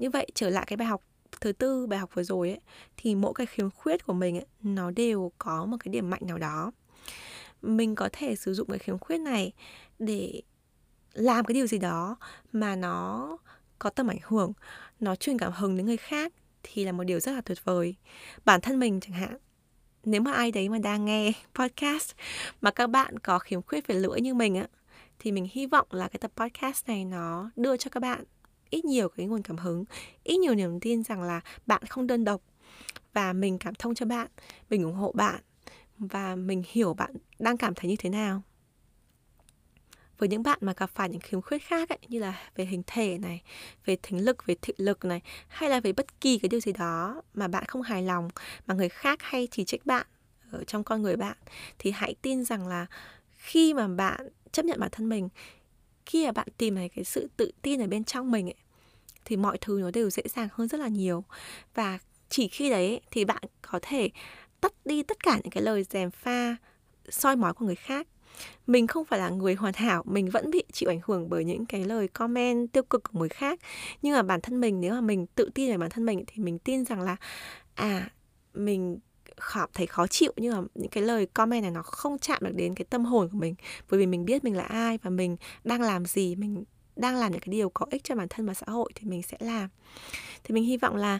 như 0.00 0.10
vậy 0.10 0.26
trở 0.34 0.50
lại 0.50 0.64
cái 0.66 0.76
bài 0.76 0.88
học 0.88 1.02
thứ 1.40 1.52
tư 1.52 1.86
bài 1.86 1.98
học 1.98 2.10
vừa 2.14 2.22
rồi 2.22 2.48
ấy 2.50 2.60
thì 2.96 3.14
mỗi 3.14 3.32
cái 3.34 3.46
khiếm 3.46 3.70
khuyết 3.70 4.06
của 4.06 4.12
mình 4.12 4.36
ấy, 4.36 4.46
nó 4.62 4.90
đều 4.90 5.32
có 5.38 5.64
một 5.64 5.76
cái 5.80 5.92
điểm 5.92 6.10
mạnh 6.10 6.20
nào 6.26 6.38
đó. 6.38 6.72
Mình 7.62 7.94
có 7.94 8.08
thể 8.12 8.36
sử 8.36 8.54
dụng 8.54 8.68
cái 8.68 8.78
khiếm 8.78 8.98
khuyết 8.98 9.18
này 9.18 9.52
để 9.98 10.42
làm 11.12 11.44
cái 11.44 11.54
điều 11.54 11.66
gì 11.66 11.78
đó 11.78 12.16
mà 12.52 12.76
nó 12.76 13.36
có 13.78 13.90
tầm 13.90 14.08
ảnh 14.08 14.18
hưởng 14.22 14.52
nó 15.00 15.16
truyền 15.16 15.38
cảm 15.38 15.52
hứng 15.52 15.76
đến 15.76 15.86
người 15.86 15.96
khác 15.96 16.32
thì 16.62 16.84
là 16.84 16.92
một 16.92 17.04
điều 17.04 17.20
rất 17.20 17.32
là 17.32 17.40
tuyệt 17.40 17.64
vời. 17.64 17.94
Bản 18.44 18.60
thân 18.60 18.78
mình 18.78 19.00
chẳng 19.00 19.12
hạn 19.12 19.36
nếu 20.04 20.20
mà 20.20 20.32
ai 20.32 20.52
đấy 20.52 20.68
mà 20.68 20.78
đang 20.78 21.04
nghe 21.04 21.32
podcast 21.54 22.12
mà 22.60 22.70
các 22.70 22.86
bạn 22.86 23.18
có 23.18 23.38
khiếm 23.38 23.62
khuyết 23.62 23.86
về 23.86 23.94
lưỡi 23.94 24.20
như 24.20 24.34
mình 24.34 24.54
á 24.54 24.66
thì 25.18 25.32
mình 25.32 25.48
hy 25.52 25.66
vọng 25.66 25.86
là 25.90 26.08
cái 26.08 26.18
tập 26.18 26.30
podcast 26.36 26.88
này 26.88 27.04
nó 27.04 27.50
đưa 27.56 27.76
cho 27.76 27.88
các 27.90 28.00
bạn 28.00 28.24
ít 28.70 28.84
nhiều 28.84 29.08
cái 29.08 29.26
nguồn 29.26 29.42
cảm 29.42 29.56
hứng 29.56 29.84
ít 30.24 30.36
nhiều 30.36 30.54
niềm 30.54 30.80
tin 30.80 31.02
rằng 31.02 31.22
là 31.22 31.40
bạn 31.66 31.82
không 31.88 32.06
đơn 32.06 32.24
độc 32.24 32.42
và 33.12 33.32
mình 33.32 33.58
cảm 33.58 33.74
thông 33.74 33.94
cho 33.94 34.06
bạn 34.06 34.28
mình 34.70 34.82
ủng 34.82 34.94
hộ 34.94 35.12
bạn 35.12 35.40
và 35.98 36.36
mình 36.36 36.62
hiểu 36.66 36.94
bạn 36.94 37.12
đang 37.38 37.56
cảm 37.56 37.74
thấy 37.74 37.90
như 37.90 37.96
thế 37.98 38.10
nào. 38.10 38.42
Với 40.18 40.28
những 40.28 40.42
bạn 40.42 40.58
mà 40.60 40.72
gặp 40.76 40.90
phải 40.94 41.08
những 41.08 41.20
khiếm 41.20 41.42
khuyết 41.42 41.58
khác 41.62 41.88
ấy, 41.88 41.98
như 42.08 42.18
là 42.18 42.50
về 42.56 42.64
hình 42.64 42.82
thể 42.86 43.18
này, 43.18 43.42
về 43.84 43.96
thính 44.02 44.24
lực, 44.24 44.46
về 44.46 44.54
thị 44.62 44.72
lực 44.76 45.04
này, 45.04 45.20
hay 45.48 45.70
là 45.70 45.80
về 45.80 45.92
bất 45.92 46.20
kỳ 46.20 46.38
cái 46.38 46.48
điều 46.48 46.60
gì 46.60 46.72
đó 46.72 47.22
mà 47.34 47.48
bạn 47.48 47.64
không 47.64 47.82
hài 47.82 48.02
lòng 48.02 48.28
mà 48.66 48.74
người 48.74 48.88
khác 48.88 49.22
hay 49.22 49.48
chỉ 49.50 49.64
trích 49.64 49.86
bạn 49.86 50.06
ở 50.50 50.64
trong 50.64 50.84
con 50.84 51.02
người 51.02 51.16
bạn 51.16 51.36
thì 51.78 51.90
hãy 51.90 52.14
tin 52.22 52.44
rằng 52.44 52.68
là 52.68 52.86
khi 53.36 53.74
mà 53.74 53.88
bạn 53.88 54.28
chấp 54.52 54.64
nhận 54.64 54.80
bản 54.80 54.90
thân 54.92 55.08
mình 55.08 55.28
khi 56.06 56.26
mà 56.26 56.32
bạn 56.32 56.48
tìm 56.58 56.76
thấy 56.76 56.88
cái 56.88 57.04
sự 57.04 57.28
tự 57.36 57.50
tin 57.62 57.80
ở 57.80 57.86
bên 57.86 58.04
trong 58.04 58.30
mình 58.30 58.46
ấy, 58.46 58.54
thì 59.24 59.36
mọi 59.36 59.58
thứ 59.60 59.78
nó 59.82 59.90
đều 59.90 60.10
dễ 60.10 60.22
dàng 60.34 60.48
hơn 60.52 60.68
rất 60.68 60.80
là 60.80 60.88
nhiều. 60.88 61.24
Và 61.74 61.98
chỉ 62.28 62.48
khi 62.48 62.70
đấy 62.70 63.00
thì 63.10 63.24
bạn 63.24 63.42
có 63.62 63.78
thể 63.82 64.10
tắt 64.60 64.72
đi 64.84 65.02
tất 65.02 65.22
cả 65.22 65.40
những 65.42 65.50
cái 65.50 65.62
lời 65.62 65.84
dèm 65.90 66.10
pha 66.10 66.56
soi 67.08 67.36
mói 67.36 67.54
của 67.54 67.66
người 67.66 67.74
khác. 67.74 68.06
Mình 68.66 68.86
không 68.86 69.04
phải 69.04 69.18
là 69.18 69.28
người 69.28 69.54
hoàn 69.54 69.74
hảo 69.74 70.02
mình 70.06 70.30
vẫn 70.30 70.50
bị 70.50 70.62
chịu 70.72 70.90
ảnh 70.90 71.00
hưởng 71.04 71.28
bởi 71.28 71.44
những 71.44 71.66
cái 71.66 71.84
lời 71.84 72.08
comment 72.08 72.72
tiêu 72.72 72.82
cực 72.82 73.02
của 73.02 73.18
người 73.18 73.28
khác. 73.28 73.60
Nhưng 74.02 74.14
mà 74.14 74.22
bản 74.22 74.40
thân 74.40 74.60
mình 74.60 74.80
nếu 74.80 74.94
mà 74.94 75.00
mình 75.00 75.26
tự 75.26 75.50
tin 75.54 75.70
về 75.70 75.78
bản 75.78 75.90
thân 75.90 76.06
mình 76.06 76.24
thì 76.26 76.42
mình 76.42 76.58
tin 76.58 76.84
rằng 76.84 77.00
là 77.00 77.16
à 77.74 78.10
mình 78.54 78.98
khó, 79.40 79.66
thấy 79.74 79.86
khó 79.86 80.06
chịu 80.06 80.32
nhưng 80.36 80.56
mà 80.56 80.62
những 80.74 80.90
cái 80.90 81.04
lời 81.04 81.26
comment 81.26 81.62
này 81.62 81.70
nó 81.70 81.82
không 81.82 82.18
chạm 82.18 82.38
được 82.40 82.54
đến 82.54 82.74
cái 82.74 82.84
tâm 82.90 83.04
hồn 83.04 83.28
của 83.32 83.38
mình. 83.38 83.54
Bởi 83.90 84.00
vì 84.00 84.06
mình 84.06 84.24
biết 84.24 84.44
mình 84.44 84.56
là 84.56 84.64
ai 84.64 84.98
và 85.02 85.10
mình 85.10 85.36
đang 85.64 85.82
làm 85.82 86.04
gì 86.04 86.36
mình 86.36 86.64
đang 86.96 87.16
làm 87.16 87.32
những 87.32 87.40
cái 87.40 87.52
điều 87.52 87.70
có 87.70 87.86
ích 87.90 88.04
cho 88.04 88.14
bản 88.14 88.28
thân 88.30 88.46
và 88.46 88.54
xã 88.54 88.66
hội 88.68 88.92
thì 88.94 89.06
mình 89.06 89.22
sẽ 89.22 89.36
làm. 89.40 89.68
Thì 90.44 90.54
mình 90.54 90.64
hy 90.64 90.76
vọng 90.76 90.96
là 90.96 91.18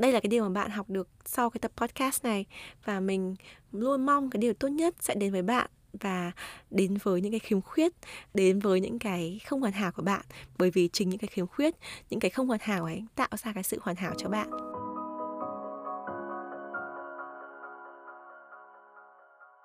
đây 0.00 0.12
là 0.12 0.20
cái 0.20 0.28
điều 0.28 0.42
mà 0.42 0.48
bạn 0.48 0.70
học 0.70 0.90
được 0.90 1.08
sau 1.24 1.50
cái 1.50 1.58
tập 1.58 1.72
podcast 1.76 2.24
này 2.24 2.44
và 2.84 3.00
mình 3.00 3.34
luôn 3.72 4.06
mong 4.06 4.30
cái 4.30 4.38
điều 4.38 4.54
tốt 4.54 4.68
nhất 4.68 4.94
sẽ 5.00 5.14
đến 5.14 5.32
với 5.32 5.42
bạn 5.42 5.70
và 6.00 6.32
đến 6.70 6.96
với 7.02 7.20
những 7.20 7.32
cái 7.32 7.40
khiếm 7.40 7.60
khuyết 7.60 7.92
đến 8.34 8.58
với 8.58 8.80
những 8.80 8.98
cái 8.98 9.40
không 9.46 9.60
hoàn 9.60 9.72
hảo 9.72 9.92
của 9.92 10.02
bạn. 10.02 10.24
Bởi 10.58 10.70
vì 10.70 10.88
chính 10.92 11.08
những 11.08 11.18
cái 11.18 11.28
khiếm 11.28 11.46
khuyết 11.46 11.74
những 12.10 12.20
cái 12.20 12.30
không 12.30 12.48
hoàn 12.48 12.60
hảo 12.62 12.84
ấy 12.84 13.04
tạo 13.14 13.28
ra 13.44 13.52
cái 13.52 13.62
sự 13.62 13.78
hoàn 13.82 13.96
hảo 13.96 14.14
cho 14.18 14.28
bạn. 14.28 14.71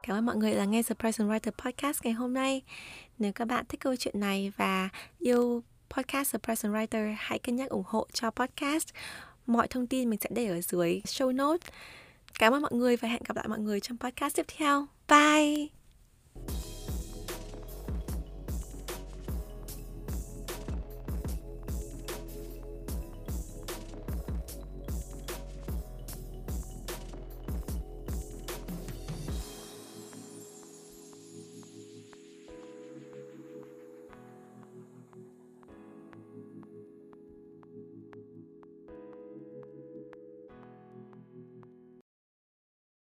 Cảm 0.08 0.18
ơn 0.18 0.26
mọi 0.26 0.36
người 0.36 0.56
đã 0.56 0.66
nghe 0.66 0.82
Surprise 0.84 1.12
Present 1.12 1.30
Writer 1.30 1.52
Podcast 1.52 2.04
ngày 2.04 2.14
hôm 2.14 2.34
nay. 2.34 2.62
Nếu 3.20 3.32
các 3.34 3.46
bạn 3.46 3.66
thích 3.70 3.80
câu 3.80 3.96
chuyện 3.96 4.20
này 4.20 4.52
và 4.58 4.90
yêu 5.20 5.64
podcast 5.90 6.34
Surprise 6.34 6.70
Present 6.70 6.74
Writer, 6.74 7.16
hãy 7.18 7.40
cân 7.40 7.56
nhắc 7.56 7.70
ủng 7.70 7.84
hộ 7.88 8.08
cho 8.14 8.32
podcast. 8.32 8.88
Mọi 9.46 9.68
thông 9.68 9.88
tin 9.88 10.10
mình 10.10 10.20
sẽ 10.20 10.30
để 10.32 10.48
ở 10.48 10.62
dưới 10.62 11.02
show 11.06 11.36
notes. 11.36 11.70
Cảm 12.40 12.54
ơn 12.54 12.62
mọi 12.62 12.72
người 12.74 12.98
và 12.98 13.08
hẹn 13.08 13.22
gặp 13.28 13.36
lại 13.36 13.48
mọi 13.48 13.60
người 13.60 13.80
trong 13.80 13.98
podcast 13.98 14.36
tiếp 14.36 14.46
theo. 14.58 14.88
Bye! 15.08 15.77